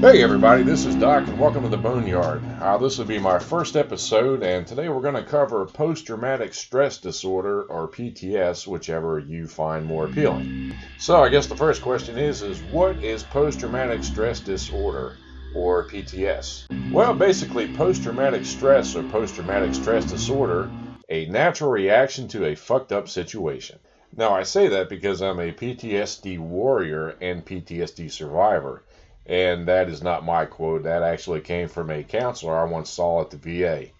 Hey 0.00 0.22
everybody, 0.22 0.62
this 0.62 0.86
is 0.86 0.94
Doc 0.94 1.28
and 1.28 1.38
welcome 1.38 1.62
to 1.62 1.68
the 1.68 1.76
Boneyard. 1.76 2.42
Uh, 2.58 2.78
this 2.78 2.96
will 2.96 3.04
be 3.04 3.18
my 3.18 3.38
first 3.38 3.76
episode 3.76 4.42
and 4.42 4.66
today 4.66 4.88
we're 4.88 5.02
going 5.02 5.14
to 5.14 5.22
cover 5.22 5.66
post-traumatic 5.66 6.54
stress 6.54 6.96
disorder 6.96 7.64
or 7.64 7.86
PTS, 7.86 8.66
whichever 8.66 9.18
you 9.18 9.46
find 9.46 9.84
more 9.84 10.06
appealing. 10.06 10.72
So 10.96 11.22
I 11.22 11.28
guess 11.28 11.48
the 11.48 11.56
first 11.56 11.82
question 11.82 12.16
is, 12.16 12.40
is 12.40 12.62
what 12.72 13.04
is 13.04 13.24
post-traumatic 13.24 14.02
stress 14.02 14.40
disorder 14.40 15.18
or 15.54 15.86
PTS? 15.86 16.90
Well, 16.90 17.12
basically 17.12 17.70
post-traumatic 17.76 18.46
stress 18.46 18.96
or 18.96 19.02
post-traumatic 19.02 19.74
stress 19.74 20.06
disorder, 20.06 20.70
a 21.10 21.26
natural 21.26 21.70
reaction 21.70 22.26
to 22.28 22.46
a 22.46 22.54
fucked 22.54 22.90
up 22.90 23.06
situation. 23.06 23.78
Now 24.16 24.34
I 24.34 24.44
say 24.44 24.68
that 24.68 24.88
because 24.88 25.20
I'm 25.20 25.40
a 25.40 25.52
PTSD 25.52 26.38
warrior 26.38 27.16
and 27.20 27.44
PTSD 27.44 28.10
survivor. 28.10 28.82
And 29.30 29.68
that 29.68 29.88
is 29.88 30.02
not 30.02 30.24
my 30.24 30.44
quote. 30.44 30.82
That 30.82 31.04
actually 31.04 31.40
came 31.40 31.68
from 31.68 31.88
a 31.88 32.02
counselor 32.02 32.58
I 32.58 32.64
once 32.64 32.90
saw 32.90 33.20
at 33.20 33.30
the 33.30 33.36
VA. 33.36 33.90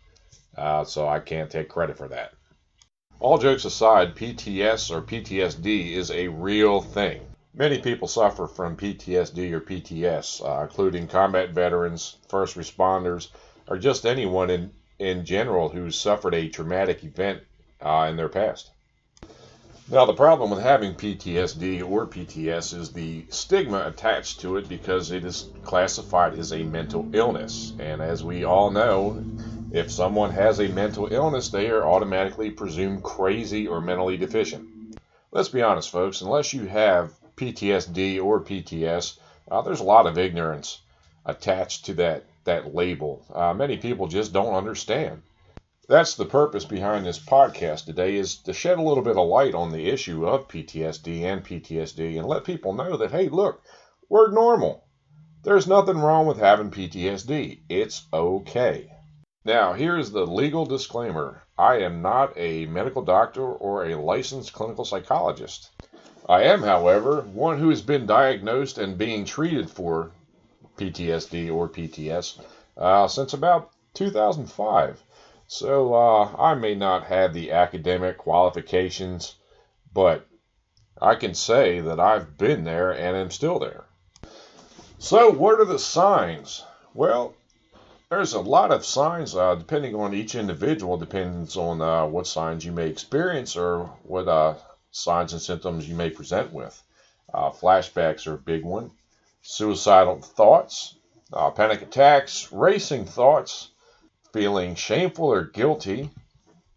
Uh, 0.57 0.83
so 0.83 1.07
I 1.07 1.21
can't 1.21 1.49
take 1.49 1.69
credit 1.69 1.97
for 1.97 2.09
that. 2.09 2.33
All 3.21 3.39
jokes 3.39 3.65
aside, 3.65 4.17
PTS 4.17 4.91
or 4.91 5.03
PTSD 5.03 5.93
is 5.93 6.11
a 6.11 6.27
real 6.27 6.81
thing. 6.81 7.21
Many 7.55 7.79
people 7.79 8.09
suffer 8.09 8.49
from 8.49 8.77
PTSD 8.77 9.53
or 9.53 9.61
PTS, 9.61 10.45
uh, 10.45 10.63
including 10.63 11.07
combat 11.07 11.51
veterans, 11.51 12.17
first 12.27 12.57
responders, 12.57 13.29
or 13.69 13.79
just 13.79 14.07
anyone 14.07 14.51
in, 14.51 14.73
in 14.99 15.25
general 15.25 15.69
who's 15.69 15.97
suffered 15.97 16.35
a 16.35 16.49
traumatic 16.49 17.05
event 17.05 17.45
uh, 17.81 18.09
in 18.11 18.17
their 18.17 18.29
past. 18.29 18.73
Now, 19.93 20.05
the 20.07 20.15
problem 20.15 20.51
with 20.51 20.61
having 20.61 20.95
PTSD 20.95 21.83
or 21.83 22.07
PTS 22.07 22.79
is 22.79 22.93
the 22.93 23.25
stigma 23.29 23.89
attached 23.89 24.39
to 24.39 24.57
it 24.57 24.69
because 24.69 25.11
it 25.11 25.25
is 25.25 25.49
classified 25.65 26.39
as 26.39 26.53
a 26.53 26.63
mental 26.63 27.09
illness. 27.13 27.73
And 27.77 28.01
as 28.01 28.23
we 28.23 28.45
all 28.45 28.71
know, 28.71 29.21
if 29.73 29.91
someone 29.91 30.31
has 30.31 30.61
a 30.61 30.69
mental 30.69 31.09
illness, 31.13 31.49
they 31.49 31.71
are 31.71 31.85
automatically 31.85 32.53
presumed 32.53 33.03
crazy 33.03 33.67
or 33.67 33.81
mentally 33.81 34.17
deficient. 34.17 34.69
Let's 35.33 35.49
be 35.49 35.61
honest, 35.61 35.91
folks, 35.91 36.21
unless 36.21 36.55
you 36.55 36.67
have 36.67 37.13
PTSD 37.35 38.23
or 38.23 38.39
PTS, 38.39 39.19
uh, 39.51 39.63
there's 39.63 39.81
a 39.81 39.85
lot 39.85 40.07
of 40.07 40.19
ignorance 40.19 40.83
attached 41.27 41.87
to 41.87 41.95
that, 41.95 42.27
that 42.45 42.77
label. 42.77 43.25
Uh, 43.35 43.55
many 43.55 43.77
people 43.77 44.07
just 44.07 44.33
don't 44.33 44.55
understand 44.55 45.21
that's 45.91 46.15
the 46.15 46.25
purpose 46.25 46.65
behind 46.65 47.05
this 47.05 47.19
podcast 47.19 47.85
today 47.85 48.15
is 48.15 48.37
to 48.37 48.53
shed 48.53 48.79
a 48.79 48.83
little 48.83 49.03
bit 49.03 49.17
of 49.17 49.27
light 49.27 49.57
on 49.57 49.73
the 49.73 49.91
issue 49.91 50.25
of 50.25 50.47
PTSD 50.47 51.23
and 51.23 51.45
PTSD 51.45 52.17
and 52.17 52.29
let 52.29 52.45
people 52.45 52.73
know 52.73 52.97
that 52.97 53.11
hey 53.11 53.29
look 53.29 53.61
we're 54.09 54.31
normal. 54.31 54.85
There's 55.43 55.67
nothing 55.67 55.99
wrong 55.99 56.29
with 56.29 56.39
having 56.39 56.71
PTSD 56.71 57.63
it's 57.69 58.07
okay. 58.13 58.89
Now 59.45 59.73
here's 59.73 60.13
the 60.13 60.25
legal 60.25 60.65
disclaimer. 60.65 61.43
I 61.59 61.79
am 61.79 62.03
not 62.03 62.35
a 62.37 62.67
medical 62.67 63.03
doctor 63.03 63.43
or 63.43 63.87
a 63.87 64.01
licensed 64.01 64.53
clinical 64.53 64.85
psychologist. 64.85 65.71
I 66.29 66.45
am 66.45 66.63
however 66.63 67.23
one 67.23 67.59
who 67.59 67.71
has 67.71 67.83
been 67.83 68.07
diagnosed 68.07 68.79
and 68.79 68.97
being 68.97 69.25
treated 69.25 69.69
for 69.69 70.13
PTSD 70.77 71.53
or 71.53 71.69
PTS 71.69 72.39
uh, 72.77 73.09
since 73.09 73.33
about 73.33 73.73
2005 73.95 75.03
so 75.51 75.95
uh, 75.95 76.33
I 76.39 76.55
may 76.55 76.77
not 76.77 77.07
have 77.07 77.35
the 77.35 77.51
academic 77.51 78.19
qualifications, 78.19 79.35
but 79.93 80.25
I 81.03 81.17
can 81.17 81.35
say 81.35 81.81
that 81.81 81.99
I've 81.99 82.39
been 82.39 82.63
there 82.63 82.93
and 82.93 83.17
am 83.17 83.33
still 83.33 83.59
there. 83.59 83.85
So, 85.01 85.33
what 85.33 85.59
are 85.59 85.65
the 85.65 85.81
signs? 85.81 86.63
Well, 86.95 87.35
there's 88.11 88.35
a 88.35 88.41
lot 88.41 88.71
of 88.71 88.85
signs 88.85 89.35
uh, 89.35 89.57
depending 89.57 89.97
on 89.97 90.15
each 90.15 90.37
individual, 90.37 90.97
depends 90.97 91.57
on 91.57 91.83
uh, 91.83 92.07
what 92.07 92.29
signs 92.29 92.65
you 92.65 92.71
may 92.71 92.87
experience 92.87 93.57
or 93.57 93.87
what 94.05 94.29
uh, 94.29 94.55
signs 94.93 95.33
and 95.33 95.43
symptoms 95.43 95.89
you 95.89 95.97
may 95.97 96.11
present 96.11 96.53
with. 96.53 96.81
Uh, 97.35 97.51
flashbacks 97.51 98.29
are 98.29 98.35
a 98.35 98.39
big 98.39 98.65
one, 98.65 98.93
suicidal 99.43 100.21
thoughts, 100.21 100.95
uh, 101.33 101.51
panic 101.51 101.83
attacks, 101.83 102.53
racing 102.53 103.05
thoughts, 103.05 103.70
feeling 104.33 104.75
shameful 104.75 105.27
or 105.27 105.45
guilty, 105.45 106.11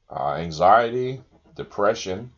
uh, 0.09 0.33
anxiety, 0.33 1.21
depression, 1.55 2.31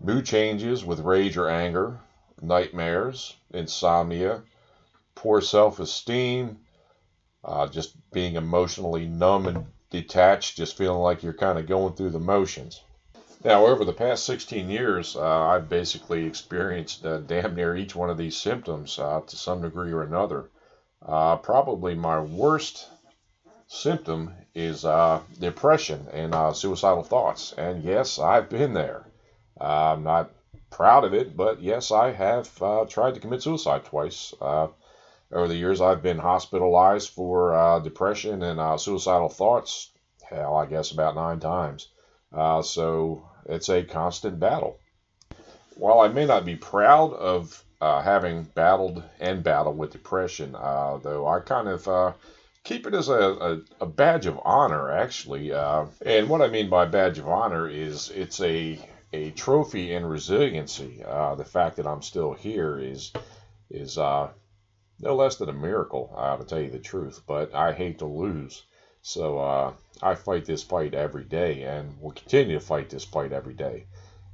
mood 0.00 0.24
changes 0.24 0.84
with 0.84 1.00
rage 1.00 1.36
or 1.36 1.48
anger, 1.48 1.98
nightmares, 2.40 3.36
insomnia, 3.50 4.42
poor 5.14 5.40
self 5.40 5.80
esteem, 5.80 6.58
uh, 7.44 7.66
just 7.66 7.96
being 8.10 8.36
emotionally 8.36 9.06
numb 9.06 9.46
and 9.46 9.66
detached, 9.90 10.56
just 10.56 10.76
feeling 10.76 11.00
like 11.00 11.22
you're 11.22 11.32
kind 11.32 11.58
of 11.58 11.66
going 11.66 11.94
through 11.94 12.10
the 12.10 12.18
motions. 12.18 12.82
Now, 13.44 13.66
over 13.66 13.84
the 13.84 13.92
past 13.92 14.24
16 14.24 14.68
years, 14.68 15.14
uh, 15.14 15.42
I've 15.42 15.68
basically 15.68 16.26
experienced 16.26 17.06
uh, 17.06 17.18
damn 17.18 17.54
near 17.54 17.76
each 17.76 17.94
one 17.94 18.10
of 18.10 18.16
these 18.16 18.36
symptoms 18.36 18.98
uh, 18.98 19.20
to 19.26 19.36
some 19.36 19.62
degree 19.62 19.92
or 19.92 20.02
another. 20.02 20.50
Uh, 21.04 21.36
probably 21.36 21.94
my 21.94 22.18
worst 22.18 22.88
symptom 23.68 24.32
is 24.54 24.84
uh, 24.84 25.20
depression 25.38 26.06
and 26.12 26.34
uh, 26.34 26.52
suicidal 26.52 27.02
thoughts. 27.02 27.52
And 27.56 27.82
yes, 27.82 28.18
I've 28.18 28.48
been 28.48 28.72
there. 28.72 29.06
Uh, 29.60 29.94
I'm 29.94 30.02
not 30.02 30.30
proud 30.70 31.04
of 31.04 31.14
it, 31.14 31.36
but 31.36 31.60
yes, 31.60 31.90
I 31.90 32.12
have 32.12 32.50
uh, 32.62 32.84
tried 32.88 33.14
to 33.14 33.20
commit 33.20 33.42
suicide 33.42 33.84
twice. 33.84 34.34
Uh, 34.40 34.68
over 35.32 35.48
the 35.48 35.56
years, 35.56 35.80
I've 35.80 36.02
been 36.02 36.18
hospitalized 36.18 37.10
for 37.10 37.54
uh, 37.54 37.80
depression 37.80 38.42
and 38.42 38.80
suicidal 38.80 39.28
thoughts, 39.28 39.90
hell, 40.22 40.56
I 40.56 40.66
guess 40.66 40.92
about 40.92 41.16
nine 41.16 41.40
times. 41.40 41.88
so 42.32 43.28
it's 43.46 43.68
a 43.68 43.82
constant 43.82 44.38
battle. 44.38 44.78
While 45.74 46.00
I 46.00 46.08
may 46.08 46.26
not 46.26 46.44
be 46.44 46.54
proud 46.56 47.12
of 47.12 47.64
having 47.80 48.44
battled 48.44 49.02
and 49.18 49.42
battled 49.42 49.76
with 49.76 49.92
depression, 49.92 50.52
though 50.52 51.26
I 51.26 51.40
kind 51.40 51.68
of 51.68 52.14
keep 52.66 52.84
it 52.84 52.94
as 52.94 53.08
a, 53.08 53.14
a, 53.14 53.60
a 53.82 53.86
badge 53.86 54.26
of 54.26 54.40
honor, 54.44 54.90
actually. 54.90 55.52
Uh, 55.52 55.86
and 56.04 56.28
what 56.28 56.42
I 56.42 56.48
mean 56.48 56.68
by 56.68 56.84
badge 56.84 57.16
of 57.18 57.28
honor 57.28 57.68
is 57.68 58.10
it's 58.10 58.40
a 58.40 58.78
a 59.12 59.30
trophy 59.30 59.94
in 59.94 60.04
resiliency. 60.04 61.02
Uh, 61.06 61.36
the 61.36 61.44
fact 61.44 61.76
that 61.76 61.86
I'm 61.86 62.02
still 62.02 62.32
here 62.32 62.76
is 62.76 63.12
is 63.70 63.96
uh, 63.96 64.30
no 64.98 65.14
less 65.14 65.36
than 65.36 65.48
a 65.48 65.52
miracle, 65.52 66.12
uh, 66.16 66.36
to 66.36 66.44
tell 66.44 66.60
you 66.60 66.70
the 66.70 66.80
truth. 66.80 67.22
But 67.24 67.54
I 67.54 67.72
hate 67.72 68.00
to 68.00 68.06
lose, 68.06 68.64
so 69.00 69.38
uh, 69.38 69.72
I 70.02 70.16
fight 70.16 70.44
this 70.44 70.64
fight 70.64 70.92
every 70.92 71.24
day, 71.24 71.62
and 71.62 72.00
will 72.00 72.10
continue 72.10 72.58
to 72.58 72.64
fight 72.64 72.90
this 72.90 73.04
fight 73.04 73.32
every 73.32 73.54
day. 73.54 73.86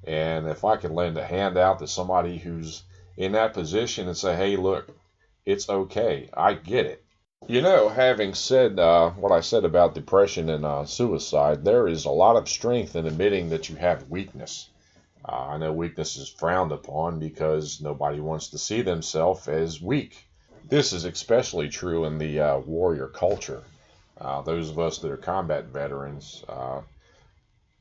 And 0.05 0.49
if 0.49 0.65
I 0.65 0.77
can 0.77 0.95
lend 0.95 1.19
a 1.19 1.27
hand 1.27 1.59
out 1.59 1.81
to 1.81 1.87
somebody 1.87 2.39
who's 2.39 2.83
in 3.15 3.33
that 3.33 3.53
position 3.53 4.09
and 4.09 4.17
say, 4.17 4.35
"Hey, 4.35 4.57
look, 4.57 4.89
it's 5.45 5.69
okay. 5.69 6.31
I 6.33 6.55
get 6.55 6.87
it. 6.87 7.02
You 7.49 7.61
know, 7.61 7.89
having 7.89 8.35
said 8.35 8.79
uh, 8.79 9.11
what 9.11 9.33
I 9.33 9.41
said 9.41 9.65
about 9.65 9.95
depression 9.95 10.49
and 10.49 10.65
uh, 10.65 10.85
suicide, 10.85 11.65
there 11.65 11.89
is 11.89 12.05
a 12.05 12.11
lot 12.11 12.37
of 12.37 12.49
strength 12.49 12.95
in 12.95 13.05
admitting 13.05 13.49
that 13.49 13.69
you 13.69 13.75
have 13.77 14.09
weakness. 14.09 14.69
Uh, 15.29 15.49
I 15.49 15.59
know 15.59 15.73
weakness 15.73 16.17
is 16.17 16.29
frowned 16.29 16.71
upon 16.71 17.19
because 17.19 17.81
nobody 17.81 18.21
wants 18.21 18.49
to 18.49 18.59
see 18.59 18.83
themselves 18.83 19.49
as 19.49 19.83
weak. 19.83 20.25
This 20.69 20.93
is 20.93 21.05
especially 21.05 21.69
true 21.69 22.05
in 22.05 22.19
the 22.19 22.39
uh, 22.39 22.59
warrior 22.59 23.09
culture. 23.09 23.65
Uh, 24.21 24.43
those 24.43 24.71
of 24.71 24.79
us 24.79 24.99
that 24.99 25.11
are 25.11 25.17
combat 25.17 25.65
veterans 25.65 26.45
uh, 26.49 26.81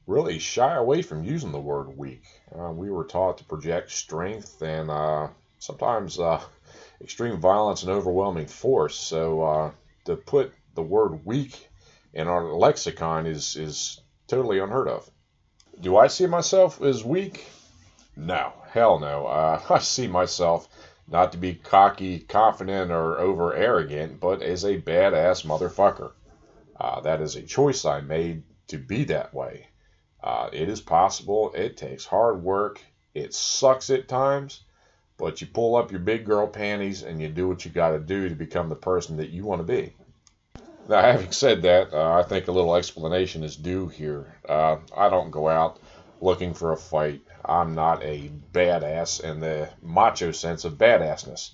really 0.07 0.39
shy 0.39 0.75
away 0.75 1.03
from 1.03 1.23
using 1.23 1.51
the 1.51 1.59
word 1.59 1.95
weak. 1.95 2.23
we 2.71 2.89
were 2.89 3.05
taught 3.05 3.37
to 3.37 3.43
project 3.43 3.91
strength 3.91 4.59
and 4.63 4.89
sometimes 5.59 6.17
extreme 7.03 7.39
violence 7.39 7.83
and 7.83 7.91
overwhelming 7.91 8.47
force. 8.47 8.95
So 8.95 9.41
uh, 9.41 9.71
to 10.05 10.15
put 10.15 10.53
the 10.75 10.83
word 10.83 11.25
weak 11.25 11.69
in 12.13 12.27
our 12.27 12.53
lexicon 12.53 13.25
is 13.25 13.55
is 13.55 14.01
totally 14.27 14.59
unheard 14.59 14.87
of. 14.87 15.09
Do 15.79 15.97
I 15.97 16.07
see 16.07 16.27
myself 16.27 16.81
as 16.81 17.03
weak? 17.03 17.45
No, 18.15 18.53
hell 18.69 18.99
no. 18.99 19.27
Uh, 19.31 19.61
I 19.69 19.79
see 19.79 20.07
myself 20.07 20.67
not 21.07 21.31
to 21.33 21.37
be 21.37 21.55
cocky, 21.55 22.19
confident, 22.19 22.91
or 22.91 23.19
over 23.19 23.53
arrogant, 23.53 24.19
but 24.19 24.41
as 24.41 24.63
a 24.63 24.79
badass 24.79 25.45
motherfucker. 25.45 26.11
Uh, 26.79 27.01
that 27.01 27.21
is 27.21 27.35
a 27.35 27.41
choice 27.41 27.85
I 27.85 28.01
made 28.01 28.43
to 28.67 28.77
be 28.77 29.03
that 29.05 29.33
way. 29.33 29.67
Uh, 30.23 30.49
it 30.53 30.69
is 30.69 30.81
possible. 30.81 31.51
It 31.53 31.77
takes 31.77 32.05
hard 32.05 32.41
work. 32.41 32.81
It 33.13 33.33
sucks 33.33 33.89
at 33.89 34.07
times, 34.07 34.63
but 35.21 35.39
you 35.39 35.45
pull 35.45 35.75
up 35.75 35.91
your 35.91 35.99
big 35.99 36.25
girl 36.25 36.47
panties 36.47 37.03
and 37.03 37.21
you 37.21 37.29
do 37.29 37.47
what 37.47 37.63
you 37.63 37.69
got 37.69 37.91
to 37.91 37.99
do 37.99 38.27
to 38.27 38.33
become 38.33 38.69
the 38.69 38.75
person 38.75 39.17
that 39.17 39.29
you 39.29 39.45
want 39.45 39.59
to 39.59 39.63
be. 39.63 39.93
Now, 40.89 41.01
having 41.03 41.31
said 41.31 41.61
that, 41.61 41.93
uh, 41.93 42.13
I 42.13 42.23
think 42.23 42.47
a 42.47 42.51
little 42.51 42.75
explanation 42.75 43.43
is 43.43 43.55
due 43.55 43.87
here. 43.87 44.35
Uh, 44.49 44.77
I 44.97 45.09
don't 45.09 45.29
go 45.29 45.47
out 45.47 45.79
looking 46.21 46.55
for 46.55 46.71
a 46.71 46.77
fight. 46.77 47.21
I'm 47.45 47.75
not 47.75 48.03
a 48.03 48.31
badass 48.51 49.21
in 49.21 49.39
the 49.39 49.69
macho 49.83 50.31
sense 50.31 50.65
of 50.65 50.73
badassness. 50.73 51.51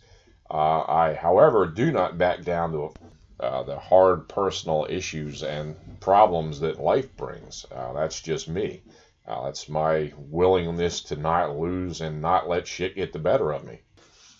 Uh, 0.49 0.83
I, 0.87 1.13
however, 1.13 1.65
do 1.65 1.91
not 1.91 2.17
back 2.17 2.43
down 2.43 2.71
to 2.71 2.93
uh, 3.41 3.63
the 3.63 3.77
hard 3.77 4.29
personal 4.29 4.87
issues 4.89 5.43
and 5.43 5.75
problems 5.99 6.61
that 6.61 6.79
life 6.79 7.15
brings. 7.17 7.65
Uh, 7.69 7.91
that's 7.93 8.21
just 8.21 8.47
me. 8.47 8.81
Uh, 9.27 9.45
that's 9.45 9.67
my 9.67 10.13
willingness 10.17 11.01
to 11.01 11.15
not 11.17 11.57
lose 11.57 11.99
and 11.99 12.21
not 12.21 12.47
let 12.47 12.65
shit 12.65 12.95
get 12.95 13.11
the 13.11 13.19
better 13.19 13.51
of 13.51 13.65
me. 13.65 13.81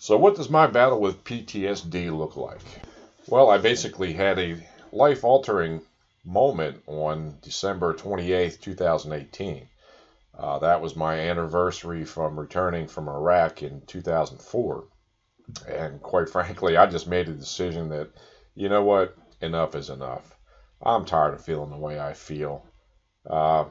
So, 0.00 0.16
what 0.16 0.36
does 0.36 0.48
my 0.48 0.66
battle 0.66 1.00
with 1.00 1.24
PTSD 1.24 2.16
look 2.16 2.36
like? 2.36 2.62
Well, 3.26 3.50
I 3.50 3.58
basically 3.58 4.14
had 4.14 4.38
a 4.38 4.56
life 4.92 5.24
altering 5.24 5.82
moment 6.24 6.82
on 6.86 7.36
December 7.42 7.92
28th, 7.92 8.60
2018. 8.60 9.68
Uh, 10.38 10.58
that 10.60 10.80
was 10.80 10.94
my 10.96 11.18
anniversary 11.18 12.04
from 12.04 12.38
returning 12.38 12.86
from 12.86 13.08
Iraq 13.08 13.62
in 13.62 13.82
2004. 13.86 14.84
And 15.68 16.00
quite 16.00 16.28
frankly, 16.28 16.76
I 16.76 16.86
just 16.86 17.08
made 17.08 17.28
a 17.28 17.34
decision 17.34 17.88
that, 17.90 18.10
you 18.54 18.68
know 18.68 18.84
what, 18.84 19.16
enough 19.40 19.74
is 19.74 19.90
enough. 19.90 20.36
I'm 20.80 21.04
tired 21.04 21.34
of 21.34 21.44
feeling 21.44 21.70
the 21.70 21.76
way 21.76 21.98
I 21.98 22.12
feel. 22.12 22.64
Uh, 23.28 23.64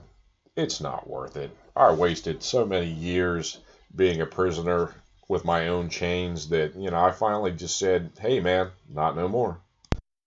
it's 0.58 0.82
not 0.82 1.08
worth 1.08 1.38
it. 1.38 1.56
I 1.76 1.94
wasted 1.94 2.42
so 2.42 2.66
many 2.66 2.88
years 2.88 3.60
being 3.96 4.22
a 4.22 4.26
prisoner 4.26 4.96
with 5.30 5.46
my 5.46 5.68
own 5.68 5.88
chains 5.88 6.50
that, 6.50 6.76
you 6.76 6.90
know, 6.90 6.98
I 6.98 7.12
finally 7.12 7.52
just 7.52 7.78
said, 7.78 8.12
hey 8.20 8.40
man, 8.40 8.72
not 8.90 9.16
no 9.16 9.28
more. 9.28 9.60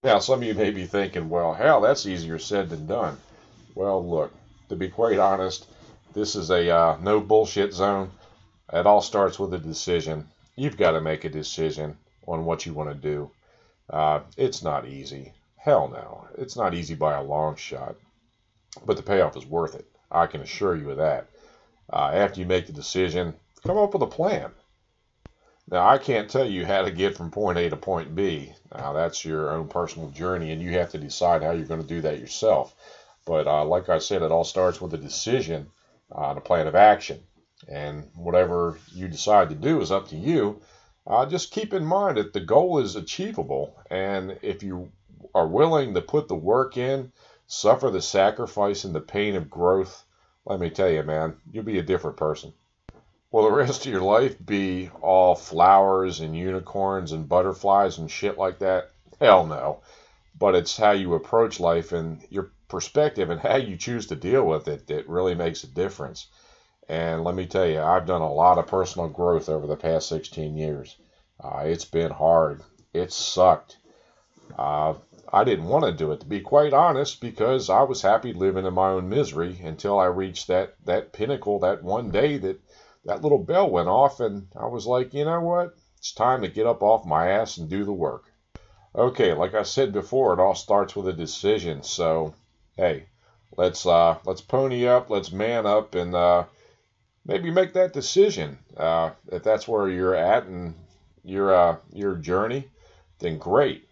Now, 0.05 0.21
some 0.21 0.41
of 0.41 0.47
you 0.47 0.55
may 0.55 0.71
be 0.71 0.87
thinking, 0.87 1.29
well, 1.29 1.53
hell, 1.53 1.81
that's 1.81 2.07
easier 2.07 2.39
said 2.39 2.71
than 2.71 2.87
done. 2.87 3.19
Well, 3.75 4.09
look, 4.09 4.33
to 4.69 4.77
be 4.77 4.89
quite 4.89 5.19
honest, 5.19 5.67
this 6.15 6.37
is 6.37 6.51
a 6.51 6.71
uh, 6.71 6.97
no 7.03 7.21
bullshit 7.21 7.75
zone. 7.75 8.11
It 8.73 8.87
all 8.87 9.03
starts 9.03 9.39
with 9.39 9.53
a 9.53 9.59
decision. 9.59 10.29
You've 10.57 10.77
got 10.77 10.93
to 10.93 11.01
make 11.01 11.25
a 11.25 11.29
decision 11.29 11.97
on 12.27 12.45
what 12.45 12.65
you 12.65 12.73
want 12.73 12.91
to 12.91 12.95
do. 12.95 13.31
Uh, 13.89 14.21
it's 14.37 14.63
not 14.63 14.87
easy. 14.87 15.33
Hell 15.57 15.89
no. 15.89 16.29
It's 16.39 16.57
not 16.57 16.75
easy 16.75 16.95
by 16.95 17.15
a 17.15 17.23
long 17.23 17.57
shot. 17.57 17.97
But 18.87 18.97
the 18.97 19.03
payoff 19.03 19.37
is 19.37 19.45
worth 19.45 19.75
it. 19.75 19.91
I 20.11 20.27
can 20.27 20.41
assure 20.41 20.77
you 20.77 20.91
of 20.91 20.99
that. 20.99 21.29
Uh, 21.93 22.11
after 22.13 22.41
you 22.41 22.47
make 22.47 22.67
the 22.67 22.73
decision, 22.73 23.35
come 23.67 23.79
up 23.79 23.93
with 23.93 24.03
a 24.03 24.07
plan. 24.07 24.53
Now, 25.71 25.89
I 25.89 25.99
can't 25.99 26.29
tell 26.29 26.45
you 26.45 26.67
how 26.67 26.83
to 26.83 26.91
get 26.91 27.17
from 27.17 27.31
point 27.31 27.59
A 27.59 27.69
to 27.69 27.77
point 27.77 28.15
B. 28.15 28.53
Now, 28.77 28.93
that's 28.93 29.25
your 29.25 29.53
own 29.53 29.69
personal 29.69 30.11
journey, 30.11 30.51
and 30.51 30.61
you 30.61 30.73
have 30.73 30.91
to 30.91 30.99
decide 30.99 31.43
how 31.43 31.53
you're 31.53 31.67
going 31.67 31.83
to 31.83 31.87
do 31.87 32.01
that 32.01 32.19
yourself. 32.19 32.75
But 33.25 33.47
uh, 33.47 33.65
like 33.65 33.89
I 33.89 33.99
said, 33.99 34.23
it 34.23 34.33
all 34.33 34.45
starts 34.45 34.81
with 34.81 34.95
a 34.95 34.99
decision 34.99 35.71
uh, 36.11 36.31
and 36.31 36.39
a 36.39 36.41
plan 36.43 36.67
of 36.67 36.75
action. 36.75 37.21
And 37.69 38.11
whatever 38.15 38.79
you 38.93 39.07
decide 39.07 39.51
to 39.51 39.55
do 39.55 39.81
is 39.81 39.93
up 39.93 40.09
to 40.09 40.17
you. 40.17 40.61
Uh, 41.07 41.27
just 41.27 41.53
keep 41.53 41.73
in 41.73 41.85
mind 41.85 42.17
that 42.17 42.33
the 42.33 42.41
goal 42.41 42.79
is 42.79 42.97
achievable. 42.97 43.81
And 43.91 44.39
if 44.43 44.63
you 44.63 44.91
are 45.35 45.47
willing 45.47 45.95
to 45.95 46.01
put 46.01 46.27
the 46.27 46.35
work 46.35 46.77
in, 46.77 47.13
suffer 47.51 47.91
the 47.91 48.01
sacrifice 48.01 48.85
and 48.85 48.95
the 48.95 49.01
pain 49.01 49.35
of 49.35 49.51
growth, 49.51 50.05
let 50.47 50.61
me 50.61 50.71
tell 50.71 50.89
you, 50.89 51.03
man, 51.03 51.37
you'll 51.51 51.65
be 51.65 51.81
a 51.81 51.83
different 51.83 52.17
person. 52.17 52.53
Will 53.33 53.43
the 53.43 53.51
rest 53.51 53.85
of 53.85 53.93
your 53.93 54.03
life 54.03 54.37
be 54.47 54.89
all 55.03 55.35
flowers 55.35 56.21
and 56.21 56.37
unicorns 56.37 57.11
and 57.11 57.29
butterflies 57.29 57.99
and 57.99 58.09
shit 58.09 58.39
like 58.39 58.61
that? 58.61 58.91
Hell 59.21 59.47
no. 59.47 59.81
But 60.39 60.55
it's 60.55 60.77
how 60.77 60.93
you 60.93 61.15
approach 61.15 61.59
life 61.59 61.91
and 61.91 62.25
your 62.31 62.53
perspective 62.69 63.31
and 63.31 63.41
how 63.41 63.57
you 63.57 63.77
choose 63.77 64.07
to 64.07 64.17
deal 64.17 64.47
with 64.47 64.69
it 64.69 64.87
that 64.87 65.09
really 65.09 65.35
makes 65.35 65.65
a 65.65 65.75
difference. 65.75 66.29
And 66.89 67.25
let 67.25 67.35
me 67.35 67.47
tell 67.47 67.67
you, 67.67 67.81
I've 67.81 68.07
done 68.07 68.23
a 68.23 68.33
lot 68.33 68.59
of 68.59 68.69
personal 68.69 69.09
growth 69.09 69.49
over 69.49 69.67
the 69.67 69.77
past 69.77 70.09
16 70.09 70.57
years. 70.57 70.97
Uh, 71.43 71.63
it's 71.65 71.85
been 71.85 72.13
hard. 72.13 72.63
It 72.95 73.13
sucked. 73.13 73.79
Uh, 74.57 74.95
I 75.33 75.45
didn't 75.45 75.69
want 75.69 75.85
to 75.85 75.93
do 75.93 76.11
it, 76.13 76.21
to 76.21 76.27
be 76.27 76.41
quite 76.41 76.73
honest, 76.73 77.21
because 77.21 77.71
I 77.71 77.83
was 77.83 78.03
happy 78.03 78.33
living 78.33 78.67
in 78.67 78.75
my 78.75 78.91
own 78.91 79.09
misery 79.09 79.61
until 79.63 79.99
I 79.99 80.07
reached 80.07 80.49
that, 80.49 80.75
that 80.87 81.13
pinnacle 81.13 81.61
that 81.61 81.83
one 81.85 82.11
day 82.11 82.37
that 82.39 82.61
that 83.05 83.23
little 83.23 83.39
bell 83.39 83.71
went 83.71 83.89
off, 83.89 84.21
and 84.21 84.49
I 84.57 84.67
was 84.67 84.87
like, 84.87 85.15
you 85.15 85.25
know 85.25 85.41
what? 85.41 85.75
It's 85.99 86.13
time 86.13 86.43
to 86.43 86.49
get 86.49 86.67
up 86.67 86.83
off 86.83 87.05
my 87.07 87.29
ass 87.29 87.59
and 87.59 87.69
do 87.69 87.85
the 87.85 87.93
work. 87.93 88.25
Okay, 88.95 89.33
like 89.33 89.55
I 89.55 89.63
said 89.63 89.93
before, 89.93 90.33
it 90.33 90.41
all 90.41 90.55
starts 90.55 90.97
with 90.97 91.07
a 91.07 91.13
decision. 91.13 91.83
So, 91.83 92.35
hey, 92.77 93.05
let's 93.57 93.87
uh, 93.87 94.19
let's 94.25 94.41
pony 94.41 94.87
up, 94.87 95.11
let's 95.11 95.31
man 95.31 95.65
up, 95.65 95.95
and 95.95 96.15
uh, 96.15 96.45
maybe 97.25 97.51
make 97.51 97.73
that 97.75 97.93
decision. 97.93 98.59
Uh, 98.77 99.11
if 99.31 99.43
that's 99.45 99.69
where 99.69 99.89
you're 99.89 100.17
at 100.17 100.45
and 100.45 100.75
your 101.23 101.55
uh, 101.55 101.77
your 101.93 102.17
journey, 102.17 102.69
then 103.21 103.39
great. 103.39 103.87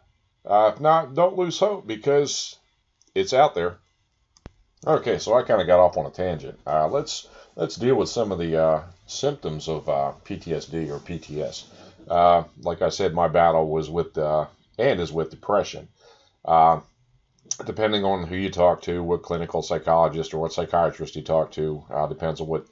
Uh, 0.48 0.72
if 0.74 0.80
not, 0.80 1.14
don't 1.14 1.36
lose 1.36 1.58
hope 1.58 1.86
because 1.86 2.56
it's 3.14 3.34
out 3.34 3.54
there. 3.54 3.76
Okay, 4.86 5.18
so 5.18 5.34
I 5.34 5.42
kind 5.42 5.60
of 5.60 5.66
got 5.66 5.80
off 5.80 5.98
on 5.98 6.06
a 6.06 6.10
tangent. 6.10 6.58
Uh, 6.66 6.88
let's 6.88 7.28
let's 7.56 7.76
deal 7.76 7.96
with 7.96 8.08
some 8.08 8.32
of 8.32 8.38
the 8.38 8.56
uh, 8.56 8.82
symptoms 9.06 9.68
of 9.68 9.88
uh, 9.88 10.12
PTSD 10.24 10.88
or 10.88 11.00
PTS. 11.00 11.64
Uh, 12.08 12.44
like 12.62 12.80
I 12.80 12.88
said, 12.88 13.12
my 13.12 13.28
battle 13.28 13.68
was 13.68 13.90
with 13.90 14.16
uh, 14.16 14.46
and 14.78 15.00
is 15.00 15.12
with 15.12 15.30
depression. 15.30 15.88
Depending 17.66 18.04
on 18.04 18.24
who 18.24 18.36
you 18.36 18.50
talk 18.50 18.82
to, 18.82 19.02
what 19.02 19.22
clinical 19.22 19.62
psychologist 19.62 20.32
or 20.32 20.38
what 20.38 20.52
psychiatrist 20.52 21.16
you 21.16 21.22
talk 21.22 21.50
to, 21.52 21.82
depends 22.08 22.40
on 22.40 22.46
what 22.46 22.64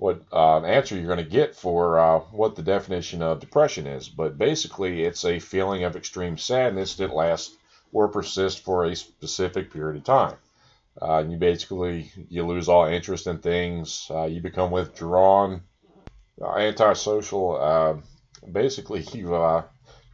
what 0.00 0.22
answer 0.32 0.94
you're 0.96 1.14
going 1.14 1.18
to 1.18 1.36
get 1.38 1.54
for 1.54 2.24
what 2.32 2.56
the 2.56 2.62
definition 2.62 3.22
of 3.22 3.40
depression 3.40 3.86
is. 3.86 4.08
But 4.08 4.38
basically, 4.38 5.04
it's 5.04 5.24
a 5.24 5.38
feeling 5.38 5.84
of 5.84 5.94
extreme 5.94 6.38
sadness 6.38 6.94
that 6.96 7.14
lasts 7.14 7.56
or 7.92 8.08
persists 8.08 8.60
for 8.60 8.84
a 8.84 8.96
specific 8.96 9.72
period 9.72 9.96
of 9.96 10.04
time. 10.04 10.36
Uh, 11.00 11.24
you 11.26 11.36
basically 11.36 12.12
you 12.28 12.46
lose 12.46 12.68
all 12.68 12.84
interest 12.84 13.26
in 13.26 13.38
things. 13.38 14.06
Uh, 14.10 14.24
you 14.24 14.40
become 14.40 14.70
withdrawn, 14.70 15.62
uh, 16.40 16.54
antisocial. 16.56 17.60
Uh, 17.60 17.96
basically, 18.50 19.00
you've 19.12 19.32
uh, 19.32 19.62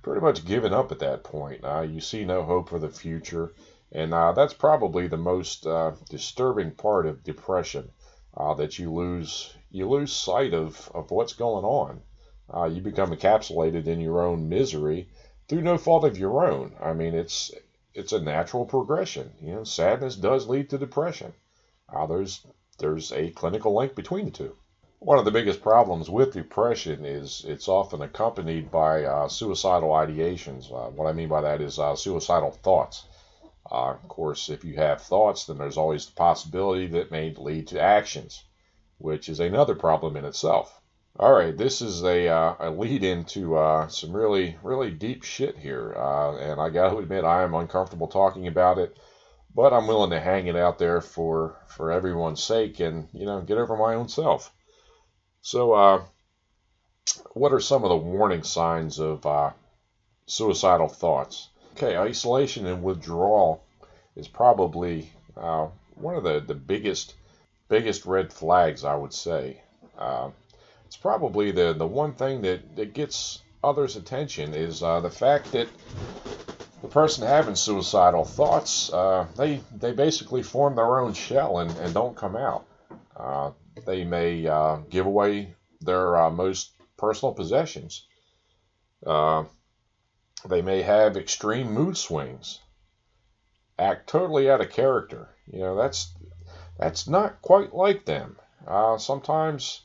pretty 0.03 0.21
much 0.21 0.45
given 0.45 0.73
up 0.73 0.93
at 0.93 1.01
that 1.01 1.25
point. 1.25 1.65
Uh, 1.65 1.81
you 1.81 2.01
see 2.01 2.25
no 2.25 2.43
hope 2.43 2.69
for 2.69 2.79
the 2.79 2.89
future, 2.89 3.53
and 3.93 4.13
that's 4.13 4.55
probably 4.55 5.09
the 5.09 5.17
most 5.17 5.67
disturbing 6.09 6.71
part 6.73 7.07
of 7.07 7.25
depression. 7.25 7.91
that 8.57 8.79
you 8.79 8.93
lose 8.93 9.55
you 9.77 9.89
lose 9.89 10.13
sight 10.13 10.55
of, 10.55 10.91
of 10.95 11.11
what's 11.11 11.35
going 11.35 11.65
on. 11.65 12.03
you 12.75 12.81
become 12.81 13.11
encapsulated 13.11 13.87
in 13.87 14.01
your 14.01 14.21
own 14.23 14.49
misery 14.49 15.09
through 15.49 15.63
no 15.63 15.79
fault 15.79 16.05
of 16.05 16.19
your 16.19 16.45
own. 16.45 16.75
I 16.81 16.93
mean, 16.93 17.15
it's 17.15 17.53
it's 17.97 18.13
a 18.13 18.21
natural 18.21 18.67
progression. 18.67 19.33
You 19.41 19.55
know, 19.55 19.65
sadness 19.65 20.17
does 20.17 20.47
lead 20.47 20.69
to 20.71 20.79
depression. 20.79 21.33
Uh, 21.89 22.07
there's 22.07 22.47
there's 22.79 23.11
a 23.13 23.31
clinical 23.31 23.75
link 23.75 23.95
between 23.95 24.27
the 24.27 24.31
two. 24.31 24.57
One 24.99 25.19
of 25.19 25.25
the 25.25 25.31
biggest 25.31 25.63
problems 25.63 26.11
with 26.11 26.35
depression 26.35 27.07
is 27.07 27.45
it's 27.47 27.69
often 27.69 28.03
accompanied 28.03 28.71
by 28.71 29.05
uh, 29.05 29.29
suicidal 29.29 29.91
ideations. 29.91 30.71
Uh, 30.71 30.91
what 30.91 31.07
I 31.07 31.13
mean 31.13 31.29
by 31.29 31.41
that 31.43 31.61
is 31.61 31.79
uh, 31.79 31.97
suicidal 31.97 32.51
thoughts. 32.51 33.07
Uh, 33.71 33.93
of 33.93 34.09
course, 34.09 34.49
if 34.49 34.65
you 34.65 34.77
have 34.77 35.01
thoughts, 35.01 35.47
then 35.47 35.59
there's 35.59 35.79
always 35.79 36.07
the 36.07 36.13
possibility 36.13 36.87
that 36.89 37.11
may 37.11 37.33
lead 37.35 37.69
to 37.69 37.81
actions, 37.81 38.45
which 38.99 39.29
is 39.29 39.41
another 39.41 39.75
problem 39.75 40.17
in 40.17 40.25
itself. 40.25 40.81
All 41.19 41.33
right, 41.33 41.57
this 41.57 41.81
is 41.81 42.05
a, 42.05 42.29
uh, 42.29 42.55
a 42.61 42.71
lead 42.71 43.03
into 43.03 43.57
uh, 43.57 43.89
some 43.89 44.13
really, 44.13 44.57
really 44.63 44.91
deep 44.91 45.23
shit 45.23 45.57
here. 45.57 45.95
Uh, 45.97 46.37
and 46.37 46.61
I 46.61 46.69
got 46.69 46.91
to 46.91 46.99
admit, 46.99 47.25
I 47.25 47.43
am 47.43 47.55
uncomfortable 47.55 48.09
talking 48.09 48.47
about 48.47 48.79
it, 48.79 48.99
but 49.55 49.73
I'm 49.73 49.87
willing 49.87 50.11
to 50.11 50.21
hang 50.21 50.47
it 50.47 50.57
out 50.57 50.79
there 50.79 51.01
for, 51.01 51.57
for 51.69 51.91
everyone's 51.91 52.43
sake 52.43 52.81
and, 52.81 53.09
you 53.13 53.25
know, 53.25 53.41
get 53.41 53.57
over 53.57 53.77
my 53.77 53.95
own 53.95 54.09
self. 54.09 54.53
So, 55.41 55.73
uh, 55.73 56.05
what 57.33 57.53
are 57.53 57.61
some 57.61 57.85
of 57.85 57.89
the 57.89 57.97
warning 57.97 58.43
signs 58.43 58.99
of 58.99 59.25
uh, 59.25 59.53
suicidal 60.27 60.89
thoughts? 60.89 61.49
Okay, 61.73 61.97
isolation 61.97 62.67
and 62.67 62.83
withdrawal 62.83 63.65
is 64.17 64.29
probably 64.29 65.13
uh, 65.37 65.69
one 65.95 66.17
of 66.17 66.25
the, 66.25 66.41
the 66.41 66.55
biggest, 66.55 67.15
biggest 67.69 68.07
red 68.07 68.33
flags, 68.33 68.85
I 68.85 68.95
would 68.95 69.13
say 69.13 69.61
it's 70.87 70.97
probably 70.97 71.51
the, 71.51 71.75
the 71.75 71.87
one 71.87 72.15
thing 72.15 72.43
that, 72.43 72.77
that 72.77 72.95
gets 72.95 73.43
others' 73.63 73.97
attention 73.97 74.55
is 74.55 74.83
uh, 74.83 75.01
the 75.01 75.11
fact 75.11 75.53
that 75.53 75.69
the 76.81 76.89
person 76.89 77.27
having 77.27 77.55
suicidal 77.55 78.25
thoughts, 78.25 78.93
uh, 78.93 79.27
they, 79.37 79.61
they 79.77 79.93
basically 79.93 80.43
form 80.43 80.77
their 80.77 81.01
own 81.01 81.13
shell 81.13 81.59
and, 81.59 81.71
and 81.79 81.93
don't 81.93 82.17
come 82.17 82.37
out. 82.37 82.65
Uh, 83.17 83.51
they 83.85 84.05
may 84.05 84.47
uh, 84.47 84.77
give 84.89 85.07
away 85.07 85.55
their 85.81 86.17
uh, 86.17 86.31
most 86.31 86.71
personal 86.97 87.35
possessions. 87.35 88.07
Uh, 89.05 89.45
they 90.49 90.63
may 90.63 90.83
have 90.83 91.17
extreme 91.17 91.73
mood 91.73 91.97
swings, 91.97 92.61
act 93.79 94.09
totally 94.09 94.49
out 94.49 94.61
of 94.61 94.71
character. 94.71 95.29
You 95.47 95.61
know, 95.61 95.77
that's 95.77 96.15
that's 96.79 97.09
not 97.09 97.41
quite 97.43 97.75
like 97.75 98.05
them. 98.05 98.37
sometimes 98.99 99.83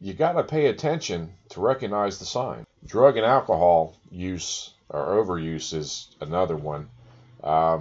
you 0.00 0.14
got 0.14 0.32
to 0.32 0.42
pay 0.42 0.66
attention 0.66 1.34
to 1.50 1.60
recognize 1.60 2.18
the 2.18 2.24
sign. 2.24 2.66
Drug 2.86 3.16
and 3.16 3.26
alcohol 3.26 3.96
use 4.10 4.72
or 4.88 5.22
overuse 5.22 5.74
is 5.74 6.08
another 6.20 6.56
one. 6.56 6.88
Uh, 7.42 7.80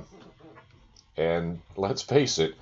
and 1.17 1.61
let's 1.77 2.01
face 2.01 2.39
it, 2.39 2.55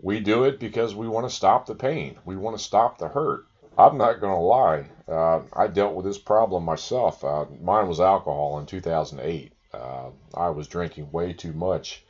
we 0.00 0.20
do 0.20 0.44
it 0.44 0.60
because 0.60 0.94
we 0.94 1.08
want 1.08 1.28
to 1.28 1.34
stop 1.34 1.66
the 1.66 1.74
pain. 1.74 2.18
We 2.24 2.36
want 2.36 2.56
to 2.56 2.62
stop 2.62 2.98
the 2.98 3.08
hurt. 3.08 3.46
I'm 3.76 3.96
not 3.96 4.20
going 4.20 4.32
to 4.32 4.38
lie. 4.38 4.86
Uh, 5.06 5.42
I 5.52 5.68
dealt 5.68 5.94
with 5.94 6.04
this 6.04 6.18
problem 6.18 6.64
myself. 6.64 7.22
Uh, 7.22 7.46
mine 7.60 7.86
was 7.86 8.00
alcohol 8.00 8.58
in 8.58 8.66
2008. 8.66 9.52
Uh, 9.72 10.10
I 10.34 10.50
was 10.50 10.66
drinking 10.66 11.12
way 11.12 11.32
too 11.32 11.52
much 11.52 12.04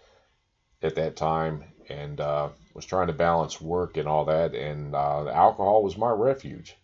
at 0.82 0.94
that 0.94 1.16
time 1.16 1.64
and 1.90 2.21
uh, 2.21 2.49
was 2.75 2.85
trying 2.85 3.09
to 3.09 3.12
balance 3.12 3.61
work 3.61 3.97
and 3.97 4.09
all 4.09 4.25
that. 4.26 4.54
And 4.54 4.95
uh, 4.95 5.28
alcohol 5.28 5.83
was 5.83 5.97
my 5.97 6.11
refuge. 6.11 6.76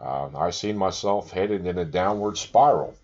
Uh, 0.00 0.30
I 0.36 0.50
seen 0.50 0.76
myself 0.76 1.30
headed 1.30 1.66
in 1.66 1.78
a 1.78 1.84
downward 1.84 2.38
spiral. 2.38 2.94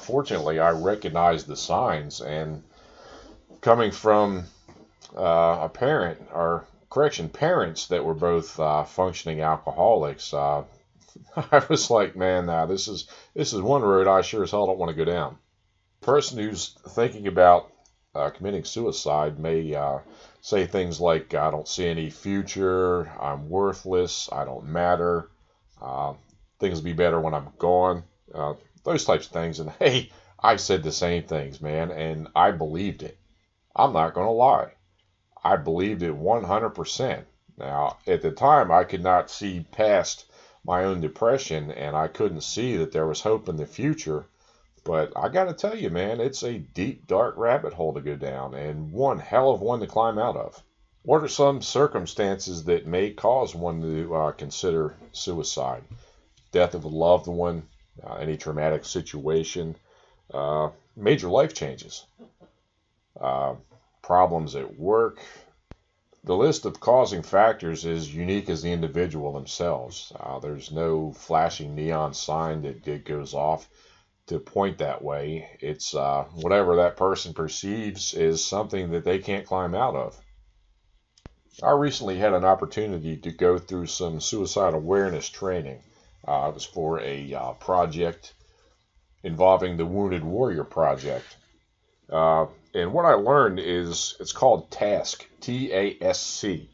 fortunately, 0.00 0.58
I 0.58 0.70
recognized 0.70 1.46
the 1.46 1.56
signs 1.56 2.20
and 2.20 2.62
coming 3.60 3.92
from 3.92 4.44
a 5.16 5.68
parent 5.72 6.20
or 6.32 6.66
correction, 6.92 7.30
parents 7.30 7.86
that 7.86 8.04
were 8.04 8.14
both 8.14 8.60
uh, 8.60 8.84
functioning 8.84 9.40
alcoholics, 9.40 10.34
uh, 10.34 10.62
I 11.36 11.64
was 11.68 11.88
like, 11.88 12.14
man, 12.16 12.46
now 12.46 12.66
this 12.66 12.86
is 12.86 13.08
this 13.34 13.54
is 13.54 13.62
one 13.62 13.82
road 13.82 14.06
I 14.06 14.20
sure 14.20 14.42
as 14.42 14.50
hell 14.50 14.66
don't 14.66 14.78
want 14.78 14.90
to 14.90 15.04
go 15.04 15.10
down. 15.10 15.38
Person 16.02 16.38
who's 16.38 16.76
thinking 16.88 17.26
about 17.28 17.72
uh, 18.14 18.30
committing 18.30 18.64
suicide 18.64 19.38
may 19.38 19.74
uh, 19.74 19.98
say 20.40 20.66
things 20.66 21.00
like, 21.00 21.34
I 21.34 21.50
don't 21.50 21.68
see 21.68 21.86
any 21.86 22.10
future, 22.10 23.10
I'm 23.20 23.48
worthless, 23.48 24.28
I 24.30 24.44
don't 24.44 24.66
matter, 24.66 25.30
uh, 25.80 26.14
things 26.58 26.78
will 26.78 26.84
be 26.84 26.92
better 26.92 27.20
when 27.20 27.34
I'm 27.34 27.48
gone, 27.58 28.04
uh, 28.34 28.54
those 28.84 29.04
types 29.04 29.26
of 29.26 29.32
things. 29.32 29.60
And 29.60 29.70
hey, 29.78 30.10
I 30.42 30.56
said 30.56 30.82
the 30.82 30.92
same 30.92 31.24
things, 31.24 31.60
man, 31.60 31.90
and 31.90 32.28
I 32.34 32.50
believed 32.50 33.02
it. 33.02 33.18
I'm 33.74 33.92
not 33.92 34.14
going 34.14 34.26
to 34.26 34.32
lie. 34.32 34.72
I 35.42 35.56
believed 35.56 36.02
it 36.02 36.14
100%. 36.14 37.24
Now, 37.58 37.98
at 38.06 38.22
the 38.22 38.30
time, 38.30 38.70
I 38.70 38.84
could 38.84 39.02
not 39.02 39.30
see 39.30 39.66
past 39.72 40.26
my 40.64 40.84
own 40.84 41.00
depression 41.00 41.70
and 41.70 41.96
I 41.96 42.08
couldn't 42.08 42.42
see 42.42 42.76
that 42.76 42.92
there 42.92 43.06
was 43.06 43.20
hope 43.20 43.48
in 43.48 43.56
the 43.56 43.66
future. 43.66 44.26
But 44.84 45.12
I 45.16 45.28
got 45.28 45.44
to 45.44 45.54
tell 45.54 45.76
you, 45.76 45.90
man, 45.90 46.20
it's 46.20 46.42
a 46.42 46.58
deep, 46.58 47.06
dark 47.06 47.36
rabbit 47.36 47.72
hole 47.72 47.94
to 47.94 48.00
go 48.00 48.16
down 48.16 48.54
and 48.54 48.92
one 48.92 49.20
hell 49.20 49.50
of 49.52 49.60
one 49.60 49.80
to 49.80 49.86
climb 49.86 50.18
out 50.18 50.36
of. 50.36 50.62
What 51.02 51.22
are 51.22 51.28
some 51.28 51.62
circumstances 51.62 52.64
that 52.64 52.86
may 52.86 53.10
cause 53.10 53.54
one 53.54 53.80
to 53.80 54.14
uh, 54.14 54.32
consider 54.32 54.96
suicide? 55.12 55.84
Death 56.50 56.74
of 56.74 56.84
a 56.84 56.88
loved 56.88 57.26
one, 57.26 57.68
uh, 58.04 58.14
any 58.14 58.36
traumatic 58.36 58.84
situation, 58.84 59.76
uh, 60.32 60.70
major 60.96 61.28
life 61.28 61.54
changes. 61.54 62.04
Uh, 63.20 63.54
problems 64.02 64.56
at 64.56 64.78
work. 64.78 65.20
The 66.24 66.36
list 66.36 66.66
of 66.66 66.80
causing 66.80 67.22
factors 67.22 67.84
is 67.84 68.14
unique 68.14 68.48
as 68.48 68.62
the 68.62 68.72
individual 68.72 69.32
themselves. 69.32 70.12
Uh, 70.18 70.38
there's 70.38 70.70
no 70.70 71.12
flashing 71.12 71.74
neon 71.74 72.14
sign 72.14 72.62
that, 72.62 72.84
that, 72.84 73.04
goes 73.04 73.34
off 73.34 73.68
to 74.26 74.38
point 74.38 74.78
that 74.78 75.02
way. 75.02 75.48
It's 75.60 75.94
uh, 75.94 76.24
whatever 76.34 76.76
that 76.76 76.96
person 76.96 77.34
perceives 77.34 78.14
is 78.14 78.44
something 78.44 78.90
that 78.92 79.04
they 79.04 79.18
can't 79.18 79.46
climb 79.46 79.74
out 79.74 79.94
of. 79.94 80.18
I 81.62 81.72
recently 81.72 82.18
had 82.18 82.32
an 82.32 82.44
opportunity 82.44 83.16
to 83.18 83.30
go 83.30 83.58
through 83.58 83.86
some 83.86 84.20
suicide 84.20 84.74
awareness 84.74 85.28
training. 85.28 85.80
Uh, 86.26 86.48
it 86.48 86.54
was 86.54 86.64
for 86.64 87.00
a 87.00 87.34
uh, 87.34 87.52
project 87.52 88.32
involving 89.22 89.76
the 89.76 89.86
Wounded 89.86 90.24
Warrior 90.24 90.64
Project. 90.64 91.36
Uh, 92.10 92.46
and 92.74 92.92
what 92.92 93.04
I 93.04 93.14
learned 93.14 93.58
is 93.58 94.16
it's 94.18 94.32
called 94.32 94.70
TASC, 94.70 95.26
T 95.40 95.72
A 95.72 95.96
S 96.00 96.20
C. 96.20 96.70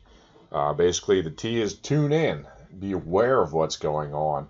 Uh, 0.50 0.73
basically, 0.73 1.23
the 1.23 1.31
T 1.31 1.61
is 1.61 1.75
tune 1.75 2.12
in, 2.12 2.47
be 2.78 2.93
aware 2.93 3.40
of 3.43 3.52
what's 3.52 3.76
going 3.76 4.14
on. 4.14 4.49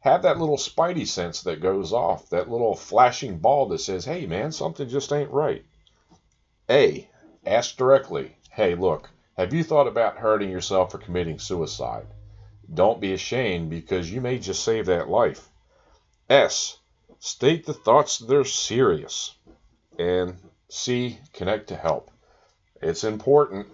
Have 0.00 0.22
that 0.22 0.38
little 0.38 0.56
spidey 0.56 1.06
sense 1.06 1.42
that 1.42 1.60
goes 1.60 1.92
off, 1.92 2.30
that 2.30 2.48
little 2.48 2.74
flashing 2.74 3.38
ball 3.38 3.66
that 3.68 3.80
says, 3.80 4.04
hey 4.04 4.26
man, 4.26 4.52
something 4.52 4.88
just 4.88 5.12
ain't 5.12 5.30
right. 5.30 5.64
A, 6.70 7.08
ask 7.44 7.76
directly, 7.76 8.36
hey, 8.50 8.74
look, 8.74 9.10
have 9.36 9.52
you 9.52 9.64
thought 9.64 9.88
about 9.88 10.18
hurting 10.18 10.50
yourself 10.50 10.94
or 10.94 10.98
committing 10.98 11.38
suicide? 11.38 12.06
Don't 12.72 13.00
be 13.00 13.12
ashamed 13.12 13.70
because 13.70 14.10
you 14.10 14.20
may 14.20 14.38
just 14.38 14.62
save 14.62 14.86
that 14.86 15.08
life. 15.08 15.48
S, 16.28 16.78
state 17.18 17.66
the 17.66 17.72
thoughts 17.72 18.18
that 18.18 18.36
are 18.36 18.44
serious. 18.44 19.34
And 19.98 20.36
C, 20.68 21.18
connect 21.32 21.68
to 21.68 21.76
help. 21.76 22.10
It's 22.80 23.04
important 23.04 23.66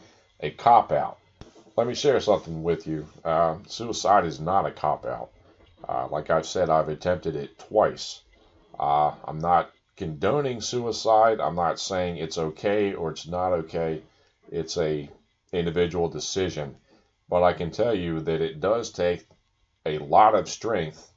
a 0.41 0.51
cop 0.51 0.93
out. 0.93 1.19
Let 1.77 1.87
me 1.87 1.95
share 1.95 2.21
something 2.21 2.63
with 2.63 2.87
you. 2.87 3.07
Uh, 3.25 3.57
suicide 3.67 4.25
is 4.25 4.41
not 4.41 4.67
a 4.67 4.71
cop 4.71 5.07
out. 5.07 5.31
Uh, 5.89 6.09
like 6.11 6.31
I've 6.31 6.47
said, 6.47 6.71
I've 6.71 6.89
attempted 6.89 7.37
it 7.37 7.59
twice. 7.59 8.21
I'm 8.81 9.39
not 9.39 9.71
condoning 9.97 10.61
suicide. 10.61 11.41
I'm 11.41 11.57
not 11.57 11.81
saying 11.81 12.17
it's 12.19 12.39
okay 12.39 12.95
or 12.95 13.11
it's 13.11 13.27
not 13.27 13.53
okay. 13.53 14.03
It's 14.51 14.77
a 14.79 15.09
individual 15.53 16.09
decision. 16.09 16.77
But 17.29 17.43
I 17.43 17.53
can 17.53 17.71
tell 17.71 17.95
you 17.95 18.21
that 18.21 18.41
it 18.41 18.61
does 18.61 18.91
take 18.91 19.27
a 19.85 19.99
lot 19.99 20.35
of 20.35 20.49
strength 20.49 21.13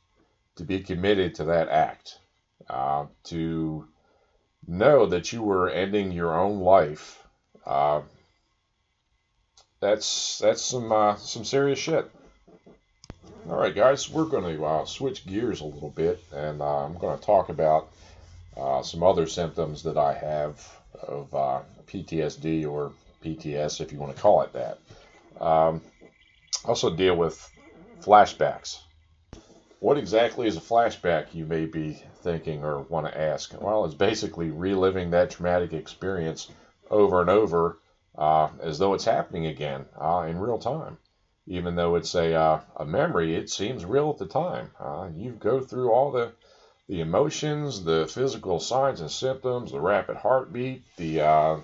to 0.56 0.64
be 0.64 0.82
committed 0.82 1.36
to 1.36 1.46
that 1.46 1.70
act, 1.70 2.20
uh, 2.70 3.06
to 3.26 3.88
know 4.68 5.06
that 5.06 5.32
you 5.32 5.42
were 5.44 5.70
ending 5.70 6.12
your 6.12 6.38
own 6.38 6.60
life. 6.60 7.26
Uh, 7.66 8.02
that's 9.80 10.40
that's 10.40 10.62
some 10.62 10.92
uh, 10.92 11.16
some 11.16 11.44
serious 11.44 11.80
shit. 11.80 12.10
All 13.50 13.58
right, 13.58 13.74
guys, 13.74 14.10
we're 14.10 14.26
going 14.26 14.56
to 14.56 14.64
uh, 14.64 14.86
switch 14.86 15.26
gears 15.26 15.62
a 15.62 15.66
little 15.66 15.90
bit, 15.90 16.24
and 16.32 16.62
uh, 16.62 16.86
I'm 16.86 16.98
going 16.98 17.18
to 17.18 17.26
talk 17.26 17.50
about 17.50 17.90
uh, 18.56 18.84
some 18.84 19.02
other 19.02 19.26
symptoms 19.26 19.84
that 19.84 19.98
I 19.98 20.14
have 20.14 20.80
of 21.02 21.32
PTSD 21.88 22.70
or 22.70 22.92
PTS, 23.24 23.82
if 23.82 23.92
you 23.92 23.98
want 23.98 24.16
to 24.16 24.22
call 24.22 24.42
it 24.42 24.54
that. 24.54 24.78
Um, 25.40 25.82
also 26.66 26.96
deal 26.96 27.16
with 27.16 27.50
Flashbacks. 28.02 28.80
What 29.82 29.98
exactly 29.98 30.46
is 30.46 30.58
a 30.58 30.62
flashback, 30.62 31.34
you 31.34 31.48
may 31.48 31.66
be 31.66 31.94
thinking 32.22 32.64
or 32.64 32.82
want 32.82 33.08
to 33.08 33.20
ask? 33.20 33.60
Well, 33.60 33.84
it's 33.84 33.96
basically 33.96 34.52
reliving 34.52 35.10
that 35.10 35.32
traumatic 35.32 35.74
experience 35.74 36.52
over 36.92 37.20
and 37.20 37.32
over 37.32 37.80
uh, 38.16 38.50
as 38.62 38.78
though 38.78 38.94
it's 38.94 39.06
happening 39.06 39.48
again 39.48 39.88
uh, 40.00 40.28
in 40.30 40.40
real 40.40 40.60
time. 40.60 41.00
Even 41.48 41.74
though 41.74 41.96
it's 41.96 42.14
a, 42.14 42.32
uh, 42.32 42.60
a 42.76 42.86
memory, 42.86 43.36
it 43.36 43.50
seems 43.50 43.84
real 43.84 44.12
at 44.12 44.20
the 44.20 44.28
time. 44.28 44.70
Uh, 44.80 45.10
you 45.16 45.32
go 45.32 45.60
through 45.60 45.92
all 45.92 46.12
the, 46.12 46.32
the 46.88 47.02
emotions, 47.02 47.84
the 47.84 48.06
physical 48.06 48.60
signs 48.60 49.02
and 49.02 49.10
symptoms, 49.10 49.72
the 49.72 49.82
rapid 49.82 50.16
heartbeat, 50.16 50.84
the 50.98 51.22
uh, 51.22 51.58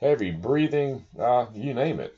heavy 0.00 0.30
breathing, 0.30 1.04
uh, 1.18 1.46
you 1.52 1.74
name 1.74 1.98
it. 1.98 2.16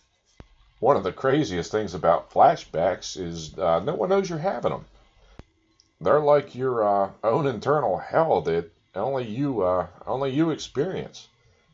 one 0.80 0.98
of 0.98 1.02
the 1.02 1.12
craziest 1.12 1.72
things 1.72 1.94
about 1.94 2.30
flashbacks 2.30 3.16
is 3.16 3.56
no 3.56 3.94
one 3.94 4.10
knows 4.10 4.28
you're 4.28 4.38
having 4.38 4.72
them. 4.72 4.84
They're 6.00 6.20
like 6.20 6.54
your 6.54 6.84
uh, 6.84 7.10
own 7.24 7.46
internal 7.46 7.96
hell 7.96 8.42
that 8.42 8.70
only 8.94 9.24
you 9.24 9.62
uh, 9.62 9.86
only 10.06 10.30
you 10.30 10.50
experience. 10.50 11.28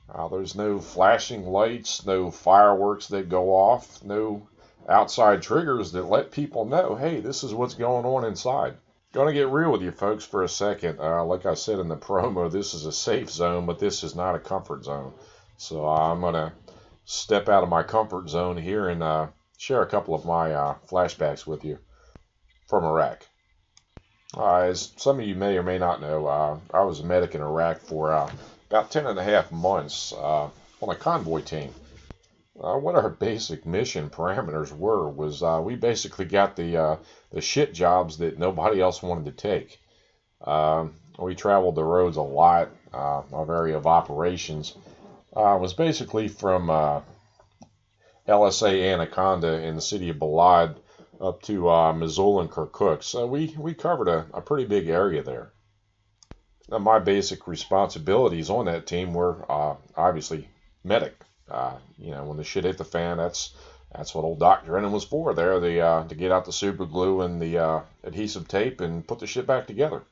Uh, 0.08 0.28
there's 0.28 0.54
no 0.54 0.78
flashing 0.78 1.46
lights, 1.46 2.06
no 2.06 2.30
fireworks 2.30 3.08
that 3.08 3.28
go 3.28 3.50
off, 3.50 4.02
no 4.04 4.46
outside 4.88 5.42
triggers 5.42 5.92
that 5.92 6.04
let 6.04 6.30
people 6.30 6.64
know, 6.64 6.94
hey, 6.94 7.20
this 7.20 7.42
is 7.42 7.54
what's 7.54 7.74
going 7.74 8.04
on 8.04 8.24
inside. 8.24 8.76
Going 9.12 9.28
to 9.28 9.32
get 9.32 9.48
real 9.48 9.72
with 9.72 9.82
you 9.82 9.90
folks 9.90 10.24
for 10.24 10.42
a 10.42 10.48
second. 10.48 11.00
Uh, 11.00 11.24
like 11.24 11.46
I 11.46 11.54
said 11.54 11.78
in 11.78 11.88
the 11.88 11.96
promo, 12.08 12.50
this 12.50 12.74
is 12.74 12.86
a 12.86 12.92
safe 12.92 13.30
zone, 13.30 13.66
but 13.66 13.78
this 13.78 14.04
is 14.04 14.14
not 14.14 14.34
a 14.34 14.40
comfort 14.40 14.84
zone. 14.84 15.12
So 15.56 15.86
uh, 15.86 16.12
I'm 16.12 16.20
going 16.20 16.34
to 16.34 16.52
step 17.04 17.48
out 17.48 17.62
of 17.62 17.68
my 17.68 17.82
comfort 17.82 18.28
zone 18.28 18.56
here 18.56 18.88
and 18.88 19.02
uh, 19.02 19.28
share 19.56 19.82
a 19.82 19.88
couple 19.88 20.14
of 20.14 20.24
my 20.24 20.50
flashbacks 20.88 21.46
with 21.46 21.64
you 21.64 21.78
from 22.68 22.84
Iraq. 22.84 23.26
Uh, 24.36 24.56
as 24.56 24.92
some 24.96 25.20
of 25.20 25.26
you 25.26 25.34
may 25.34 25.58
or 25.58 25.62
may 25.62 25.78
not 25.78 26.00
know, 26.00 26.26
uh, 26.26 26.58
I 26.72 26.82
was 26.82 27.00
a 27.00 27.04
medic 27.04 27.34
in 27.34 27.42
Iraq 27.42 27.80
for 27.80 28.12
about 28.12 28.90
10 28.90 29.06
and 29.06 29.18
a 29.18 29.24
half 29.24 29.52
months 29.52 30.12
on 30.12 30.50
a 30.80 30.94
convoy 30.94 31.42
team. 31.42 31.72
Uh, 32.60 32.76
what 32.76 32.94
our 32.94 33.08
basic 33.08 33.64
mission 33.64 34.10
parameters 34.10 34.76
were 34.76 35.08
was 35.08 35.42
uh, 35.42 35.60
we 35.64 35.74
basically 35.74 36.26
got 36.26 36.54
the 36.54 36.76
uh, 36.76 36.96
the 37.30 37.40
shit 37.40 37.72
jobs 37.72 38.18
that 38.18 38.38
nobody 38.38 38.80
else 38.80 39.02
wanted 39.02 39.24
to 39.24 39.32
take. 39.32 39.80
Um, 40.42 40.94
we 41.18 41.34
traveled 41.34 41.76
the 41.76 41.84
roads 41.84 42.18
a 42.18 42.22
lot. 42.22 42.68
Uh, 42.92 43.22
our 43.32 43.56
area 43.56 43.76
of 43.76 43.86
operations 43.86 44.74
uh, 45.34 45.56
was 45.58 45.72
basically 45.72 46.28
from 46.28 46.68
uh, 46.68 47.00
LSA 48.28 48.92
Anaconda 48.92 49.62
in 49.62 49.74
the 49.74 49.80
city 49.80 50.10
of 50.10 50.16
Balad 50.18 50.76
up 51.22 51.40
to 51.42 51.70
uh, 51.70 51.92
Mosul 51.92 52.40
and 52.40 52.50
Kirkuk. 52.50 53.02
So 53.02 53.26
we, 53.26 53.54
we 53.56 53.74
covered 53.74 54.08
a, 54.08 54.26
a 54.34 54.40
pretty 54.40 54.64
big 54.64 54.88
area 54.88 55.22
there. 55.22 55.52
Now, 56.68 56.78
my 56.78 56.98
basic 56.98 57.46
responsibilities 57.46 58.50
on 58.50 58.66
that 58.66 58.86
team 58.86 59.14
were 59.14 59.44
obviously 59.96 60.48
medic. 60.84 61.14
Uh, 61.50 61.76
you 61.98 62.10
know, 62.12 62.24
when 62.24 62.36
the 62.36 62.44
shit 62.44 62.64
hit 62.64 62.78
the 62.78 62.84
fan, 62.84 63.18
that's 63.18 63.54
that's 63.94 64.14
what 64.14 64.24
old 64.24 64.38
Doc 64.38 64.64
Drennan 64.64 64.92
was 64.92 65.04
for 65.04 65.34
there, 65.34 65.60
the 65.60 65.80
uh, 65.80 66.04
to 66.08 66.14
get 66.14 66.32
out 66.32 66.46
the 66.46 66.52
super 66.52 66.86
glue 66.86 67.20
and 67.20 67.42
the 67.42 67.58
uh, 67.58 67.80
adhesive 68.04 68.48
tape 68.48 68.80
and 68.80 69.06
put 69.06 69.18
the 69.18 69.26
shit 69.26 69.46
back 69.46 69.66
together. 69.66 70.02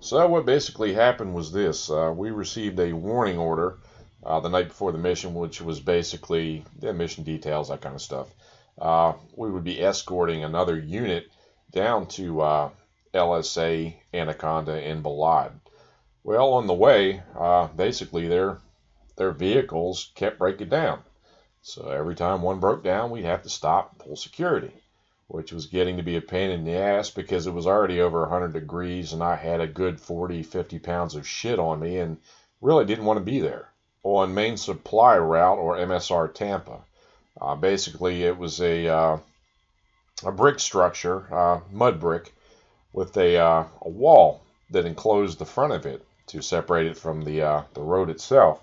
So 0.00 0.28
what 0.28 0.44
basically 0.44 0.92
happened 0.92 1.34
was 1.34 1.52
this: 1.52 1.90
uh, 1.90 2.12
we 2.14 2.30
received 2.30 2.78
a 2.80 2.92
warning 2.92 3.38
order 3.38 3.78
uh, 4.22 4.40
the 4.40 4.50
night 4.50 4.68
before 4.68 4.92
the 4.92 4.98
mission, 4.98 5.32
which 5.32 5.62
was 5.62 5.80
basically 5.80 6.64
the 6.78 6.92
mission 6.92 7.24
details, 7.24 7.68
that 7.68 7.80
kind 7.80 7.94
of 7.94 8.02
stuff. 8.02 8.28
Uh, 8.78 9.14
we 9.36 9.50
would 9.50 9.64
be 9.64 9.82
escorting 9.82 10.42
another 10.42 10.78
unit 10.78 11.26
down 11.70 12.06
to 12.06 12.40
uh, 12.40 12.70
LSA 13.12 13.94
Anaconda 14.12 14.82
in 14.88 15.02
Balad. 15.02 15.52
Well, 16.24 16.54
on 16.54 16.66
the 16.66 16.74
way, 16.74 17.22
uh, 17.38 17.68
basically 17.68 18.28
there 18.28 18.58
their 19.16 19.30
vehicles 19.30 20.10
kept 20.14 20.38
breaking 20.38 20.70
down. 20.70 21.02
So 21.62 21.88
every 21.88 22.14
time 22.14 22.42
one 22.42 22.58
broke 22.58 22.82
down, 22.82 23.10
we'd 23.10 23.24
have 23.24 23.42
to 23.42 23.48
stop 23.48 23.92
and 23.92 23.98
pull 24.00 24.16
security, 24.16 24.72
which 25.28 25.52
was 25.52 25.66
getting 25.66 25.98
to 25.98 26.02
be 26.02 26.16
a 26.16 26.20
pain 26.20 26.50
in 26.50 26.64
the 26.64 26.76
ass 26.76 27.10
because 27.10 27.46
it 27.46 27.54
was 27.54 27.66
already 27.66 28.00
over 28.00 28.22
100 28.22 28.52
degrees 28.52 29.12
and 29.12 29.22
I 29.22 29.36
had 29.36 29.60
a 29.60 29.66
good 29.66 30.00
40, 30.00 30.42
50 30.42 30.78
pounds 30.80 31.14
of 31.14 31.28
shit 31.28 31.58
on 31.58 31.78
me 31.78 31.98
and 31.98 32.18
really 32.60 32.84
didn't 32.84 33.04
want 33.04 33.18
to 33.18 33.24
be 33.24 33.40
there. 33.40 33.70
On 34.02 34.34
Main 34.34 34.56
Supply 34.56 35.16
Route, 35.16 35.58
or 35.58 35.76
MSR 35.76 36.34
Tampa, 36.34 36.84
uh, 37.40 37.54
basically 37.54 38.22
it 38.22 38.36
was 38.36 38.60
a, 38.60 38.86
uh, 38.88 39.18
a 40.24 40.32
brick 40.32 40.60
structure, 40.60 41.32
uh, 41.34 41.60
mud 41.70 42.00
brick, 42.00 42.34
with 42.92 43.16
a, 43.16 43.36
uh, 43.36 43.64
a 43.82 43.88
wall 43.88 44.42
that 44.70 44.86
enclosed 44.86 45.38
the 45.38 45.44
front 45.44 45.72
of 45.72 45.86
it 45.86 46.04
to 46.26 46.42
separate 46.42 46.86
it 46.86 46.96
from 46.96 47.22
the, 47.22 47.42
uh, 47.42 47.62
the 47.74 47.82
road 47.82 48.10
itself. 48.10 48.62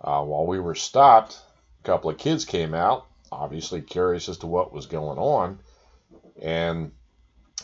Uh, 0.00 0.22
while 0.22 0.46
we 0.46 0.58
were 0.58 0.74
stopped, 0.74 1.38
a 1.80 1.86
couple 1.86 2.10
of 2.10 2.18
kids 2.18 2.44
came 2.44 2.74
out, 2.74 3.06
obviously 3.32 3.80
curious 3.80 4.28
as 4.28 4.38
to 4.38 4.46
what 4.46 4.72
was 4.72 4.86
going 4.86 5.18
on, 5.18 5.58
and 6.40 6.92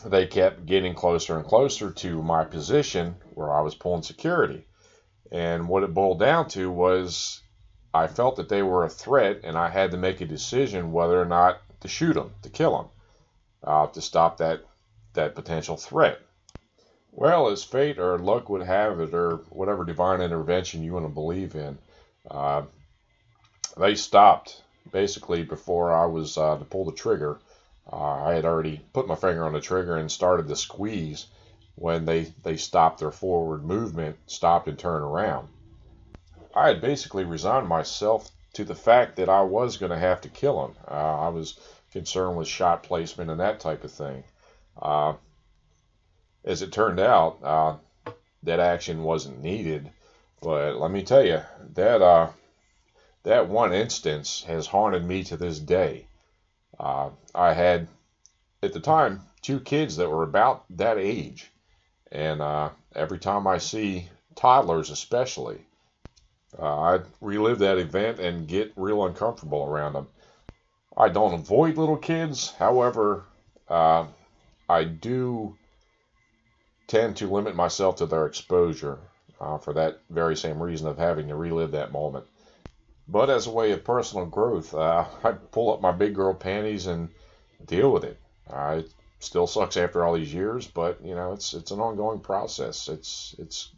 they 0.05 0.25
kept 0.27 0.65
getting 0.65 0.93
closer 0.93 1.37
and 1.37 1.45
closer 1.45 1.91
to 1.91 2.21
my 2.21 2.43
position 2.43 3.15
where 3.33 3.53
I 3.53 3.61
was 3.61 3.75
pulling 3.75 4.03
security. 4.03 4.65
And 5.31 5.67
what 5.67 5.83
it 5.83 5.93
boiled 5.93 6.19
down 6.19 6.47
to 6.49 6.69
was 6.69 7.42
I 7.93 8.07
felt 8.07 8.37
that 8.37 8.49
they 8.49 8.63
were 8.63 8.85
a 8.85 8.89
threat, 8.89 9.41
and 9.43 9.57
I 9.57 9.69
had 9.69 9.91
to 9.91 9.97
make 9.97 10.19
a 10.19 10.25
decision 10.25 10.91
whether 10.91 11.21
or 11.21 11.25
not 11.25 11.61
to 11.81 11.87
shoot 11.87 12.13
them, 12.13 12.33
to 12.41 12.49
kill 12.49 12.77
them, 12.77 12.87
uh, 13.63 13.87
to 13.87 14.01
stop 14.01 14.37
that 14.37 14.61
that 15.13 15.35
potential 15.35 15.77
threat. 15.77 16.19
Well, 17.11 17.49
as 17.49 17.63
fate 17.63 17.99
or 17.99 18.17
luck 18.17 18.49
would 18.49 18.63
have 18.63 18.99
it, 18.99 19.13
or 19.13 19.37
whatever 19.49 19.85
divine 19.85 20.21
intervention 20.21 20.83
you 20.83 20.93
want 20.93 21.05
to 21.05 21.09
believe 21.09 21.55
in, 21.55 21.77
uh, 22.31 22.63
they 23.77 23.93
stopped 23.93 24.63
basically 24.91 25.43
before 25.43 25.93
I 25.93 26.05
was 26.07 26.37
uh, 26.37 26.57
to 26.57 26.65
pull 26.65 26.85
the 26.85 26.91
trigger. 26.91 27.39
Uh, 27.91 28.23
I 28.23 28.33
had 28.33 28.45
already 28.45 28.81
put 28.93 29.07
my 29.07 29.15
finger 29.15 29.45
on 29.45 29.53
the 29.53 29.61
trigger 29.61 29.97
and 29.97 30.11
started 30.11 30.47
to 30.47 30.55
squeeze 30.55 31.27
when 31.75 32.05
they, 32.05 32.33
they 32.41 32.57
stopped 32.57 32.99
their 32.99 33.11
forward 33.11 33.63
movement, 33.63 34.17
stopped 34.25 34.67
and 34.67 34.79
turned 34.79 35.03
around. 35.03 35.47
I 36.55 36.67
had 36.67 36.81
basically 36.81 37.23
resigned 37.23 37.67
myself 37.67 38.29
to 38.53 38.63
the 38.63 38.75
fact 38.75 39.15
that 39.15 39.29
I 39.29 39.41
was 39.41 39.77
going 39.77 39.91
to 39.91 39.97
have 39.97 40.21
to 40.21 40.29
kill 40.29 40.65
him. 40.65 40.75
Uh, 40.87 41.19
I 41.21 41.29
was 41.29 41.59
concerned 41.91 42.37
with 42.37 42.47
shot 42.47 42.83
placement 42.83 43.31
and 43.31 43.39
that 43.39 43.59
type 43.59 43.83
of 43.83 43.91
thing. 43.91 44.23
Uh, 44.79 45.13
as 46.45 46.61
it 46.61 46.71
turned 46.71 46.99
out, 46.99 47.39
uh, 47.43 47.75
that 48.43 48.59
action 48.59 49.03
wasn't 49.03 49.41
needed. 49.41 49.89
But 50.41 50.75
let 50.75 50.91
me 50.91 51.03
tell 51.03 51.25
you, 51.25 51.41
that 51.73 52.01
uh, 52.01 52.29
that 53.23 53.47
one 53.47 53.73
instance 53.73 54.43
has 54.43 54.67
haunted 54.67 55.05
me 55.05 55.23
to 55.23 55.37
this 55.37 55.59
day. 55.59 56.07
Uh, 56.79 57.11
I 57.33 57.53
had, 57.53 57.87
at 58.61 58.73
the 58.73 58.79
time, 58.79 59.21
two 59.41 59.59
kids 59.59 59.95
that 59.97 60.09
were 60.09 60.23
about 60.23 60.65
that 60.77 60.97
age, 60.97 61.49
and 62.11 62.41
uh, 62.41 62.69
every 62.93 63.19
time 63.19 63.47
I 63.47 63.59
see 63.59 64.09
toddlers, 64.35 64.89
especially, 64.89 65.65
uh, 66.59 66.79
I 66.79 66.99
relive 67.21 67.59
that 67.59 67.77
event 67.77 68.19
and 68.19 68.47
get 68.47 68.73
real 68.75 69.05
uncomfortable 69.05 69.63
around 69.63 69.93
them. 69.93 70.07
I 70.95 71.09
don't 71.09 71.33
avoid 71.33 71.77
little 71.77 71.97
kids, 71.97 72.51
however, 72.51 73.25
uh, 73.67 74.05
I 74.69 74.83
do 74.83 75.57
tend 76.87 77.17
to 77.17 77.31
limit 77.31 77.55
myself 77.55 77.95
to 77.97 78.05
their 78.05 78.25
exposure 78.25 78.99
uh, 79.39 79.57
for 79.57 79.73
that 79.73 80.01
very 80.09 80.35
same 80.35 80.61
reason 80.61 80.87
of 80.87 80.97
having 80.97 81.27
to 81.27 81.35
relive 81.35 81.71
that 81.71 81.91
moment. 81.91 82.25
But 83.07 83.29
as 83.29 83.47
a 83.47 83.51
way 83.51 83.71
of 83.71 83.83
personal 83.83 84.25
growth, 84.25 84.73
uh, 84.73 85.05
I 85.23 85.31
pull 85.31 85.73
up 85.73 85.81
my 85.81 85.91
big 85.91 86.15
girl 86.15 86.33
panties 86.33 86.87
and 86.87 87.09
deal 87.65 87.91
with 87.91 88.03
it. 88.03 88.19
Uh, 88.49 88.77
it 88.79 88.93
still 89.19 89.47
sucks 89.47 89.77
after 89.77 90.03
all 90.03 90.13
these 90.13 90.33
years, 90.33 90.67
but 90.67 91.03
you 91.03 91.15
know 91.15 91.33
it's 91.33 91.53
it's 91.53 91.71
an 91.71 91.79
ongoing 91.79 92.19
process. 92.19 92.87
It's 92.87 93.35
it's 93.39 93.73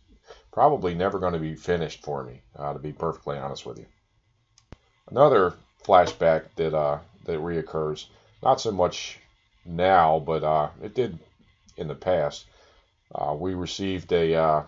probably 0.55 0.95
never 0.95 1.19
going 1.19 1.33
to 1.33 1.39
be 1.39 1.53
finished 1.53 2.01
for 2.01 2.23
me, 2.23 2.41
uh, 2.57 2.71
to 2.71 2.79
be 2.79 2.93
perfectly 2.93 3.37
honest 3.37 3.65
with 3.65 3.77
you. 3.77 3.85
Another 5.11 5.53
flashback 5.83 6.45
that 6.55 6.73
uh, 6.73 6.99
that 7.25 7.39
reoccurs, 7.39 8.05
not 8.41 8.61
so 8.61 8.71
much 8.71 9.19
now, 9.65 10.17
but 10.17 10.45
uh, 10.45 10.69
it 10.81 10.95
did 10.95 11.19
in 11.75 11.89
the 11.89 11.93
past. 11.93 12.45
Uh, 13.13 13.35
we 13.37 13.53
received 13.53 14.13
a 14.13 14.33
uh, 14.33 14.63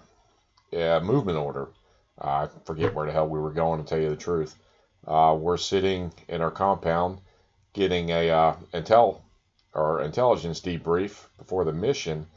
uh, 0.76 1.00
movement 1.00 1.38
order. 1.38 1.70
I 2.20 2.50
forget 2.66 2.94
where 2.94 3.06
the 3.06 3.14
hell 3.14 3.30
we 3.30 3.40
were 3.40 3.52
going 3.52 3.82
to 3.82 3.88
tell 3.88 4.00
you 4.00 4.10
the 4.10 4.18
truth. 4.18 4.56
Uh, 5.08 5.38
we're 5.40 5.56
sitting 5.56 6.12
in 6.28 6.42
our 6.42 6.52
compound 6.52 7.20
getting 7.72 8.12
a 8.12 8.58
intel 8.74 9.22
or 9.74 10.02
intelligence 10.02 10.60
debrief 10.60 11.28
before 11.38 11.64
the 11.64 11.72
mission, 11.72 12.28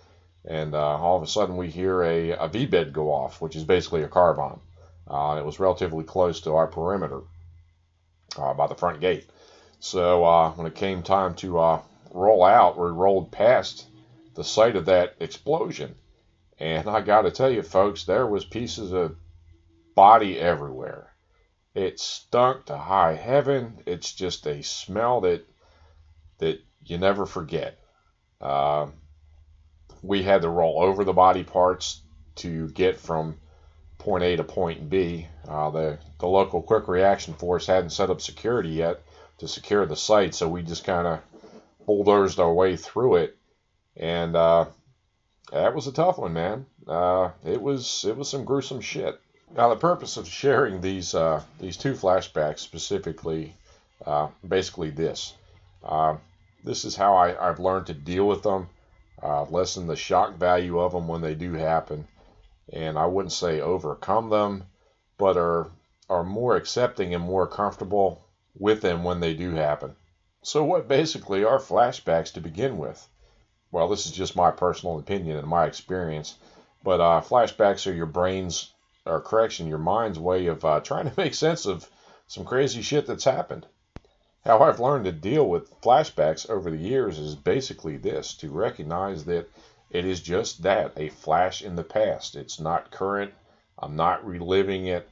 and 0.45 0.75
uh, 0.75 0.99
all 0.99 1.17
of 1.17 1.23
a 1.23 1.27
sudden 1.27 1.57
we 1.57 1.69
hear 1.69 2.03
a, 2.03 2.31
a 2.33 2.49
VBIED 2.49 2.93
go 2.93 3.13
off, 3.13 3.41
which 3.41 3.57
is 3.57 3.65
basically 3.65 4.03
a 4.03 4.09
car 4.09 4.35
bomb. 4.35 4.61
Uh, 5.07 5.39
it 5.39 5.45
was 5.45 5.61
relatively 5.61 6.05
close 6.05 6.41
to 6.43 6.55
our 6.55 6.67
perimeter 6.67 7.21
uh, 8.39 8.55
by 8.55 8.67
the 8.67 8.75
front 8.75 9.01
gate. 9.01 9.29
So 9.81 10.25
uh, 10.25 10.51
when 10.53 10.67
it 10.67 10.75
came 10.75 11.03
time 11.03 11.35
to 11.37 11.59
uh, 11.59 11.83
roll 12.11 12.45
out, 12.45 12.79
we 12.79 12.89
rolled 12.89 13.33
past 13.33 13.87
the 14.35 14.45
site 14.45 14.77
of 14.77 14.87
that 14.87 15.17
explosion 15.21 15.95
and 16.61 16.91
I 16.91 17.01
got 17.01 17.23
to 17.23 17.31
tell 17.31 17.51
you, 17.51 17.63
folks, 17.63 18.05
there 18.05 18.27
was 18.27 18.45
pieces 18.45 18.93
of 18.93 19.17
body 19.95 20.39
everywhere. 20.39 21.11
It 21.75 21.99
stunk 21.99 22.67
to 22.67 22.77
high 22.77 23.15
heaven. 23.15 23.83
It's 23.87 24.13
just 24.13 24.47
a 24.47 24.63
smell 24.63 25.23
that 25.23 25.47
that 26.39 26.61
you 26.85 26.99
never 26.99 27.25
forget. 27.25 27.79
Uh, 28.41 28.89
we 30.03 30.23
had 30.23 30.43
to 30.43 30.49
roll 30.49 30.83
over 30.83 31.05
the 31.05 31.13
body 31.13 31.45
parts 31.45 32.03
to 32.37 32.69
get 32.69 32.99
from 32.99 33.39
point 33.99 34.25
A 34.25 34.37
to 34.37 34.45
point 34.45 34.89
B. 34.89 35.27
Uh, 35.49 35.71
the 35.71 35.99
the 36.19 36.27
local 36.27 36.63
quick 36.63 36.89
reaction 36.89 37.35
force 37.35 37.67
hadn't 37.67 37.91
set 37.91 38.11
up 38.11 38.21
security 38.21 38.71
yet 38.71 39.03
to 39.39 39.49
secure 39.49 39.87
the 39.87 39.97
site. 39.97 40.35
So 40.35 40.49
we 40.49 40.63
just 40.63 40.85
kind 40.85 41.07
of 41.07 41.21
bulldozed 41.87 42.41
our 42.41 42.53
way 42.53 42.77
through 42.77 43.17
it, 43.17 43.37
and 43.97 44.37
uh, 44.37 44.67
that 45.53 45.75
was 45.75 45.87
a 45.87 45.93
tough 45.93 46.19
one, 46.19 46.33
man. 46.33 46.67
Uh, 46.87 47.31
it 47.45 47.61
was 47.61 48.05
it 48.07 48.17
was 48.17 48.29
some 48.29 48.45
gruesome 48.45 48.81
shit. 48.81 49.21
Now, 49.55 49.69
the 49.69 49.77
purpose 49.77 50.17
of 50.17 50.29
sharing 50.29 50.81
these 50.81 51.15
uh, 51.15 51.43
these 51.59 51.77
two 51.77 51.95
flashbacks 51.95 52.61
specifically, 52.61 53.55
uh, 54.07 54.29
basically 54.47 54.91
this. 54.91 55.35
Uh, 55.83 56.17
this 56.63 56.85
is 56.85 56.95
how 56.95 57.15
I, 57.17 57.49
I've 57.49 57.59
learned 57.59 57.87
to 57.87 57.95
deal 57.95 58.29
with 58.29 58.43
them, 58.43 58.69
uh, 59.23 59.45
lessen 59.45 59.87
the 59.87 59.97
shock 59.97 60.35
value 60.35 60.79
of 60.79 60.93
them 60.93 61.09
when 61.09 61.21
they 61.21 61.35
do 61.35 61.53
happen, 61.53 62.07
and 62.73 62.99
I 62.99 63.07
wouldn't 63.07 63.33
say 63.33 63.61
overcome 63.61 64.31
them, 64.31 64.65
but 65.19 65.37
are 65.37 65.71
are 66.09 66.25
more 66.25 66.57
accepting 66.57 67.15
and 67.15 67.23
more 67.23 67.47
comfortable 67.47 68.25
with 68.59 68.81
them 68.81 69.05
when 69.05 69.21
they 69.21 69.35
do 69.35 69.55
happen. 69.55 69.95
So, 70.43 70.65
what 70.65 70.89
basically 70.89 71.45
are 71.45 71.59
flashbacks 71.59 72.33
to 72.33 72.41
begin 72.41 72.79
with? 72.79 73.09
Well, 73.71 73.89
this 73.89 74.07
is 74.07 74.13
just 74.13 74.35
my 74.35 74.51
personal 74.51 74.99
opinion 74.99 75.37
and 75.37 75.47
my 75.47 75.67
experience, 75.67 76.37
but 76.83 77.01
uh, 77.01 77.21
flashbacks 77.21 77.87
are 77.87 77.95
your 77.95 78.07
brain's, 78.07 78.73
or 79.07 79.21
correction, 79.21 79.69
your 79.69 79.79
mind's 79.79 80.19
way 80.19 80.47
of 80.47 80.65
uh, 80.65 80.81
trying 80.81 81.09
to 81.09 81.15
make 81.17 81.35
sense 81.35 81.67
of 81.67 81.89
some 82.27 82.45
crazy 82.45 82.83
shit 82.83 83.07
that's 83.07 83.25
happened. 83.25 83.67
How 84.45 84.61
I've 84.61 84.81
learned 84.81 85.05
to 85.05 85.13
deal 85.13 85.47
with 85.47 85.79
flashbacks 85.83 86.49
over 86.49 86.71
the 86.71 86.79
years 86.79 87.19
is 87.19 87.35
basically 87.35 87.99
this 87.99 88.33
to 88.37 88.51
recognize 88.51 89.27
that 89.27 89.51
it 89.91 90.07
is 90.07 90.23
just 90.23 90.63
that 90.63 90.93
a 90.97 91.11
flash 91.11 91.61
in 91.61 91.77
the 91.77 91.85
past. 91.85 92.37
It's 92.37 92.59
not 92.59 92.91
current. 92.91 93.35
I'm 93.79 93.97
not 93.97 94.25
reliving 94.25 94.87
it 94.87 95.07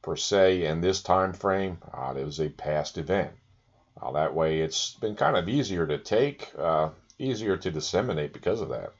per 0.00 0.14
se 0.14 0.64
in 0.64 0.80
this 0.80 1.02
time 1.02 1.32
frame. 1.32 1.78
Uh, 1.92 2.14
it 2.16 2.24
was 2.24 2.38
a 2.38 2.50
past 2.50 2.98
event. 2.98 3.32
Uh, 4.00 4.12
that 4.12 4.32
way, 4.32 4.60
it's 4.60 4.94
been 4.94 5.16
kind 5.16 5.36
of 5.36 5.48
easier 5.48 5.84
to 5.84 5.98
take, 5.98 6.52
uh, 6.56 6.90
easier 7.18 7.56
to 7.56 7.72
disseminate 7.72 8.32
because 8.32 8.60
of 8.60 8.68
that. 8.68 8.92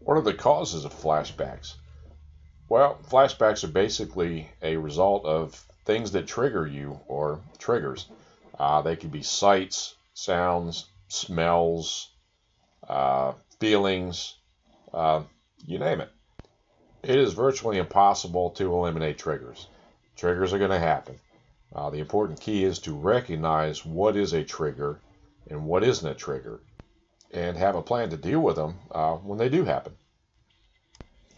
What 0.00 0.16
are 0.16 0.22
the 0.22 0.34
causes 0.34 0.84
of 0.84 0.92
flashbacks? 0.92 1.74
Well, 2.68 2.98
flashbacks 3.08 3.62
are 3.62 3.68
basically 3.68 4.50
a 4.60 4.76
result 4.76 5.24
of 5.24 5.54
things 5.84 6.10
that 6.12 6.26
trigger 6.26 6.66
you 6.66 6.98
or 7.06 7.38
triggers. 7.58 8.08
Uh, 8.58 8.82
they 8.82 8.96
could 8.96 9.10
be 9.10 9.22
sights, 9.22 9.94
sounds, 10.14 10.86
smells, 11.08 12.10
uh, 12.88 13.32
feelings, 13.58 14.36
uh, 14.92 15.22
you 15.66 15.78
name 15.78 16.00
it. 16.00 16.10
It 17.02 17.18
is 17.18 17.32
virtually 17.32 17.78
impossible 17.78 18.50
to 18.50 18.72
eliminate 18.72 19.18
triggers. 19.18 19.66
Triggers 20.16 20.52
are 20.52 20.58
going 20.58 20.70
to 20.70 20.78
happen. 20.78 21.18
Uh, 21.74 21.90
the 21.90 21.98
important 21.98 22.40
key 22.40 22.64
is 22.64 22.78
to 22.80 22.94
recognize 22.94 23.84
what 23.84 24.16
is 24.16 24.32
a 24.32 24.44
trigger 24.44 25.00
and 25.48 25.66
what 25.66 25.82
isn't 25.82 26.08
a 26.08 26.14
trigger 26.14 26.60
and 27.32 27.56
have 27.56 27.74
a 27.74 27.82
plan 27.82 28.10
to 28.10 28.16
deal 28.16 28.40
with 28.40 28.56
them 28.56 28.78
uh, 28.90 29.14
when 29.14 29.38
they 29.38 29.48
do 29.48 29.64
happen. 29.64 29.94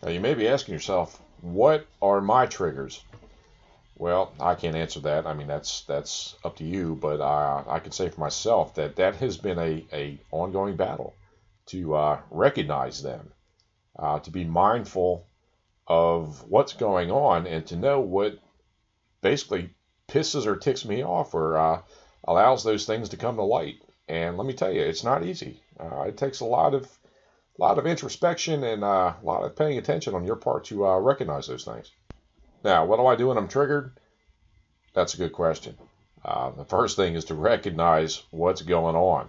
Now, 0.02 0.10
you 0.10 0.20
may 0.20 0.34
be 0.34 0.48
asking 0.48 0.74
yourself, 0.74 1.22
what 1.40 1.86
are 2.02 2.20
my 2.20 2.46
triggers? 2.46 3.02
Well, 3.96 4.32
I 4.40 4.54
can't 4.56 4.74
answer 4.74 5.00
that. 5.00 5.26
I 5.26 5.34
mean, 5.34 5.46
that's 5.46 5.82
that's 5.82 6.34
up 6.44 6.56
to 6.56 6.64
you. 6.64 6.96
But 6.96 7.20
uh, 7.20 7.64
I 7.68 7.78
can 7.78 7.92
say 7.92 8.08
for 8.08 8.20
myself 8.20 8.74
that 8.74 8.96
that 8.96 9.16
has 9.16 9.36
been 9.36 9.58
a, 9.58 9.86
a 9.92 10.20
ongoing 10.30 10.76
battle 10.76 11.14
to 11.66 11.94
uh, 11.94 12.20
recognize 12.30 13.02
them, 13.02 13.32
uh, 13.98 14.18
to 14.20 14.30
be 14.30 14.44
mindful 14.44 15.26
of 15.86 16.44
what's 16.48 16.72
going 16.72 17.10
on, 17.10 17.46
and 17.46 17.66
to 17.66 17.76
know 17.76 18.00
what 18.00 18.38
basically 19.20 19.70
pisses 20.08 20.46
or 20.46 20.56
ticks 20.56 20.84
me 20.84 21.04
off 21.04 21.32
or 21.34 21.56
uh, 21.56 21.80
allows 22.24 22.64
those 22.64 22.86
things 22.86 23.08
to 23.10 23.16
come 23.16 23.36
to 23.36 23.42
light. 23.42 23.76
And 24.08 24.36
let 24.36 24.46
me 24.46 24.52
tell 24.54 24.72
you, 24.72 24.82
it's 24.82 25.04
not 25.04 25.24
easy. 25.24 25.62
Uh, 25.78 26.02
it 26.02 26.16
takes 26.16 26.40
a 26.40 26.44
lot 26.44 26.74
of 26.74 26.84
a 27.56 27.62
lot 27.62 27.78
of 27.78 27.86
introspection 27.86 28.64
and 28.64 28.82
uh, 28.82 29.14
a 29.22 29.24
lot 29.24 29.44
of 29.44 29.54
paying 29.54 29.78
attention 29.78 30.14
on 30.14 30.24
your 30.24 30.36
part 30.36 30.64
to 30.64 30.84
uh, 30.84 30.98
recognize 30.98 31.46
those 31.46 31.64
things. 31.64 31.92
Now, 32.64 32.86
what 32.86 32.96
do 32.96 33.06
I 33.06 33.14
do 33.14 33.28
when 33.28 33.36
I'm 33.36 33.48
triggered? 33.48 33.92
That's 34.94 35.14
a 35.14 35.18
good 35.18 35.32
question. 35.32 35.76
Uh, 36.24 36.50
the 36.50 36.64
first 36.64 36.96
thing 36.96 37.14
is 37.14 37.26
to 37.26 37.34
recognize 37.34 38.22
what's 38.30 38.62
going 38.62 38.96
on, 38.96 39.28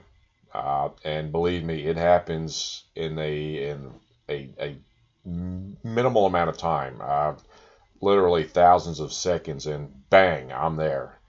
uh, 0.53 0.89
and 1.03 1.33
believe 1.33 1.65
me, 1.65 1.85
it 1.85 1.97
happens 1.97 2.85
in 2.95 3.19
a 3.19 3.69
in 3.69 3.91
a, 4.29 4.49
a 4.57 4.77
minimal 5.25 6.25
amount 6.25 6.49
of 6.49 6.57
time, 6.57 7.01
uh, 7.01 7.33
literally 7.99 8.45
thousands 8.45 9.01
of 9.01 9.11
seconds, 9.11 9.65
and 9.67 10.09
bang, 10.09 10.53
I'm 10.53 10.77
there. 10.77 11.19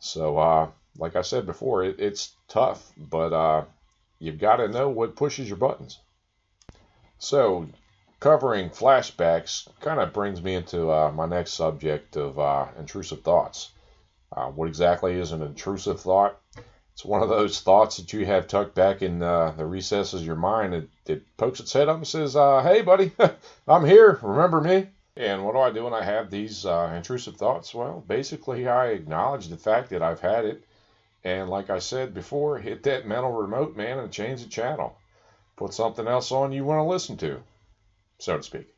So, 0.00 0.36
uh, 0.36 0.68
like 0.98 1.16
I 1.16 1.22
said 1.22 1.46
before, 1.46 1.84
it, 1.84 1.98
it's 1.98 2.32
tough, 2.48 2.92
but 2.98 3.32
uh, 3.32 3.64
you've 4.18 4.38
got 4.38 4.56
to 4.56 4.68
know 4.68 4.90
what 4.90 5.16
pushes 5.16 5.48
your 5.48 5.56
buttons. 5.56 5.98
So, 7.18 7.68
covering 8.20 8.70
flashbacks 8.70 9.68
kind 9.80 10.00
of 10.00 10.12
brings 10.12 10.42
me 10.42 10.54
into 10.54 10.90
uh, 10.90 11.10
my 11.12 11.26
next 11.26 11.52
subject 11.52 12.16
of 12.16 12.38
uh, 12.38 12.66
intrusive 12.78 13.22
thoughts. 13.22 13.70
Uh, 14.32 14.46
what 14.46 14.68
exactly 14.68 15.14
is 15.14 15.32
an 15.32 15.42
intrusive 15.42 16.00
thought? 16.00 16.40
It's 16.92 17.04
one 17.04 17.22
of 17.22 17.28
those 17.28 17.60
thoughts 17.60 17.96
that 17.96 18.12
you 18.12 18.24
have 18.26 18.46
tucked 18.46 18.74
back 18.74 19.02
in 19.02 19.22
uh, 19.22 19.52
the 19.56 19.66
recesses 19.66 20.20
of 20.20 20.26
your 20.26 20.36
mind. 20.36 20.74
It, 20.74 20.88
it 21.06 21.36
pokes 21.36 21.60
its 21.60 21.72
head 21.72 21.88
up 21.88 21.96
and 21.96 22.06
says, 22.06 22.36
uh, 22.36 22.62
Hey, 22.62 22.82
buddy, 22.82 23.12
I'm 23.68 23.84
here. 23.84 24.18
Remember 24.22 24.60
me? 24.60 24.88
And 25.16 25.44
what 25.44 25.52
do 25.52 25.60
I 25.60 25.70
do 25.70 25.84
when 25.84 25.94
I 25.94 26.02
have 26.02 26.30
these 26.30 26.64
uh, 26.66 26.92
intrusive 26.96 27.36
thoughts? 27.36 27.74
Well, 27.74 28.04
basically, 28.06 28.68
I 28.68 28.88
acknowledge 28.88 29.48
the 29.48 29.56
fact 29.56 29.90
that 29.90 30.02
I've 30.02 30.20
had 30.20 30.44
it. 30.44 30.64
And 31.22 31.48
like 31.48 31.70
I 31.70 31.78
said 31.78 32.14
before, 32.14 32.58
hit 32.58 32.82
that 32.82 33.06
mental 33.06 33.32
remote, 33.32 33.76
man, 33.76 33.98
and 33.98 34.12
change 34.12 34.42
the 34.42 34.48
channel 34.48 34.96
put 35.56 35.72
something 35.72 36.06
else 36.06 36.32
on 36.32 36.52
you 36.52 36.64
want 36.64 36.78
to 36.78 36.90
listen 36.90 37.16
to, 37.18 37.40
so 38.18 38.36
to 38.36 38.42
speak. 38.42 38.74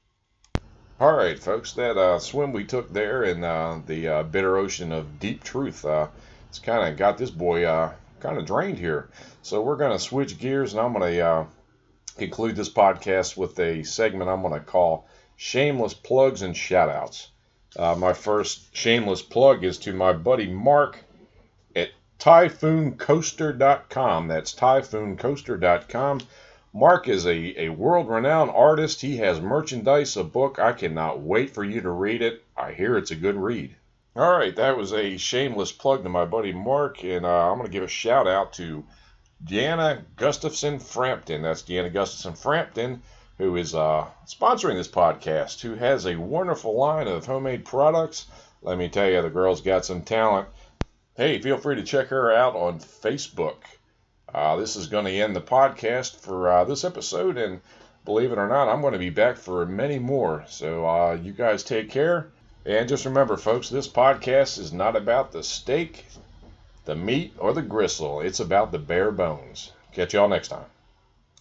All 0.98 1.12
right, 1.12 1.38
folks, 1.38 1.74
that 1.74 1.98
uh, 1.98 2.18
swim 2.18 2.52
we 2.52 2.64
took 2.64 2.90
there 2.90 3.22
in 3.22 3.44
uh, 3.44 3.82
the 3.84 4.08
uh, 4.08 4.22
bitter 4.22 4.56
ocean 4.56 4.92
of 4.92 5.20
deep 5.20 5.44
truth, 5.44 5.84
uh, 5.84 6.06
it's 6.48 6.58
kind 6.58 6.88
of 6.88 6.96
got 6.96 7.18
this 7.18 7.30
boy 7.30 7.64
uh, 7.64 7.92
kind 8.18 8.38
of 8.38 8.46
drained 8.46 8.78
here. 8.78 9.10
So 9.42 9.60
we're 9.60 9.76
going 9.76 9.92
to 9.92 9.98
switch 9.98 10.38
gears, 10.38 10.72
and 10.72 10.80
I'm 10.80 10.94
going 10.94 11.12
to 11.12 11.20
uh, 11.20 11.44
conclude 12.16 12.56
this 12.56 12.72
podcast 12.72 13.36
with 13.36 13.60
a 13.60 13.82
segment 13.82 14.30
I'm 14.30 14.40
going 14.40 14.54
to 14.54 14.60
call 14.60 15.06
Shameless 15.36 15.92
Plugs 15.92 16.40
and 16.40 16.54
Shoutouts. 16.54 17.26
my 17.76 18.14
first 18.14 18.74
shameless 18.74 19.20
plug 19.20 19.64
is 19.64 19.76
to 19.80 19.92
my 19.92 20.14
buddy 20.14 20.50
Mark 20.50 21.04
at 21.74 21.90
typhooncoaster.com. 22.18 24.28
That's 24.28 24.54
typhooncoaster.com. 24.54 26.20
Mark 26.78 27.08
is 27.08 27.24
a, 27.24 27.58
a 27.58 27.70
world 27.70 28.06
renowned 28.06 28.50
artist. 28.50 29.00
He 29.00 29.16
has 29.16 29.40
merchandise, 29.40 30.14
a 30.18 30.22
book. 30.22 30.58
I 30.58 30.74
cannot 30.74 31.22
wait 31.22 31.54
for 31.54 31.64
you 31.64 31.80
to 31.80 31.90
read 31.90 32.20
it. 32.20 32.44
I 32.54 32.72
hear 32.72 32.98
it's 32.98 33.10
a 33.10 33.16
good 33.16 33.34
read. 33.34 33.74
All 34.14 34.36
right, 34.36 34.54
that 34.56 34.76
was 34.76 34.92
a 34.92 35.16
shameless 35.16 35.72
plug 35.72 36.02
to 36.02 36.10
my 36.10 36.26
buddy 36.26 36.52
Mark, 36.52 37.02
and 37.02 37.24
uh, 37.24 37.50
I'm 37.50 37.56
going 37.56 37.66
to 37.66 37.72
give 37.72 37.82
a 37.82 37.88
shout 37.88 38.28
out 38.28 38.52
to 38.54 38.84
Deanna 39.42 40.04
Gustafson 40.16 40.78
Frampton. 40.78 41.40
That's 41.40 41.62
Deanna 41.62 41.90
Gustafson 41.90 42.34
Frampton, 42.34 43.00
who 43.38 43.56
is 43.56 43.74
uh, 43.74 44.08
sponsoring 44.26 44.74
this 44.74 44.86
podcast, 44.86 45.62
who 45.62 45.76
has 45.76 46.04
a 46.04 46.16
wonderful 46.16 46.76
line 46.76 47.08
of 47.08 47.24
homemade 47.24 47.64
products. 47.64 48.26
Let 48.60 48.76
me 48.76 48.90
tell 48.90 49.08
you, 49.08 49.22
the 49.22 49.30
girl's 49.30 49.62
got 49.62 49.86
some 49.86 50.02
talent. 50.02 50.46
Hey, 51.16 51.40
feel 51.40 51.56
free 51.56 51.76
to 51.76 51.82
check 51.82 52.08
her 52.08 52.30
out 52.30 52.54
on 52.54 52.80
Facebook. 52.80 53.56
Uh, 54.32 54.56
this 54.56 54.76
is 54.76 54.88
going 54.88 55.04
to 55.04 55.12
end 55.12 55.36
the 55.36 55.40
podcast 55.40 56.16
for 56.16 56.50
uh, 56.50 56.64
this 56.64 56.84
episode, 56.84 57.38
and 57.38 57.60
believe 58.04 58.32
it 58.32 58.38
or 58.38 58.48
not, 58.48 58.68
I'm 58.68 58.80
going 58.80 58.92
to 58.92 58.98
be 58.98 59.10
back 59.10 59.36
for 59.36 59.64
many 59.66 59.98
more. 59.98 60.44
So 60.48 60.86
uh, 60.86 61.18
you 61.22 61.32
guys 61.32 61.62
take 61.62 61.90
care. 61.90 62.28
And 62.64 62.88
just 62.88 63.04
remember, 63.04 63.36
folks, 63.36 63.68
this 63.68 63.86
podcast 63.86 64.58
is 64.58 64.72
not 64.72 64.96
about 64.96 65.30
the 65.30 65.44
steak, 65.44 66.04
the 66.84 66.96
meat, 66.96 67.34
or 67.38 67.52
the 67.52 67.62
gristle. 67.62 68.20
It's 68.20 68.40
about 68.40 68.72
the 68.72 68.78
bare 68.78 69.12
bones. 69.12 69.70
Catch 69.92 70.14
y'all 70.14 70.28
next 70.28 70.48
time. 70.48 70.66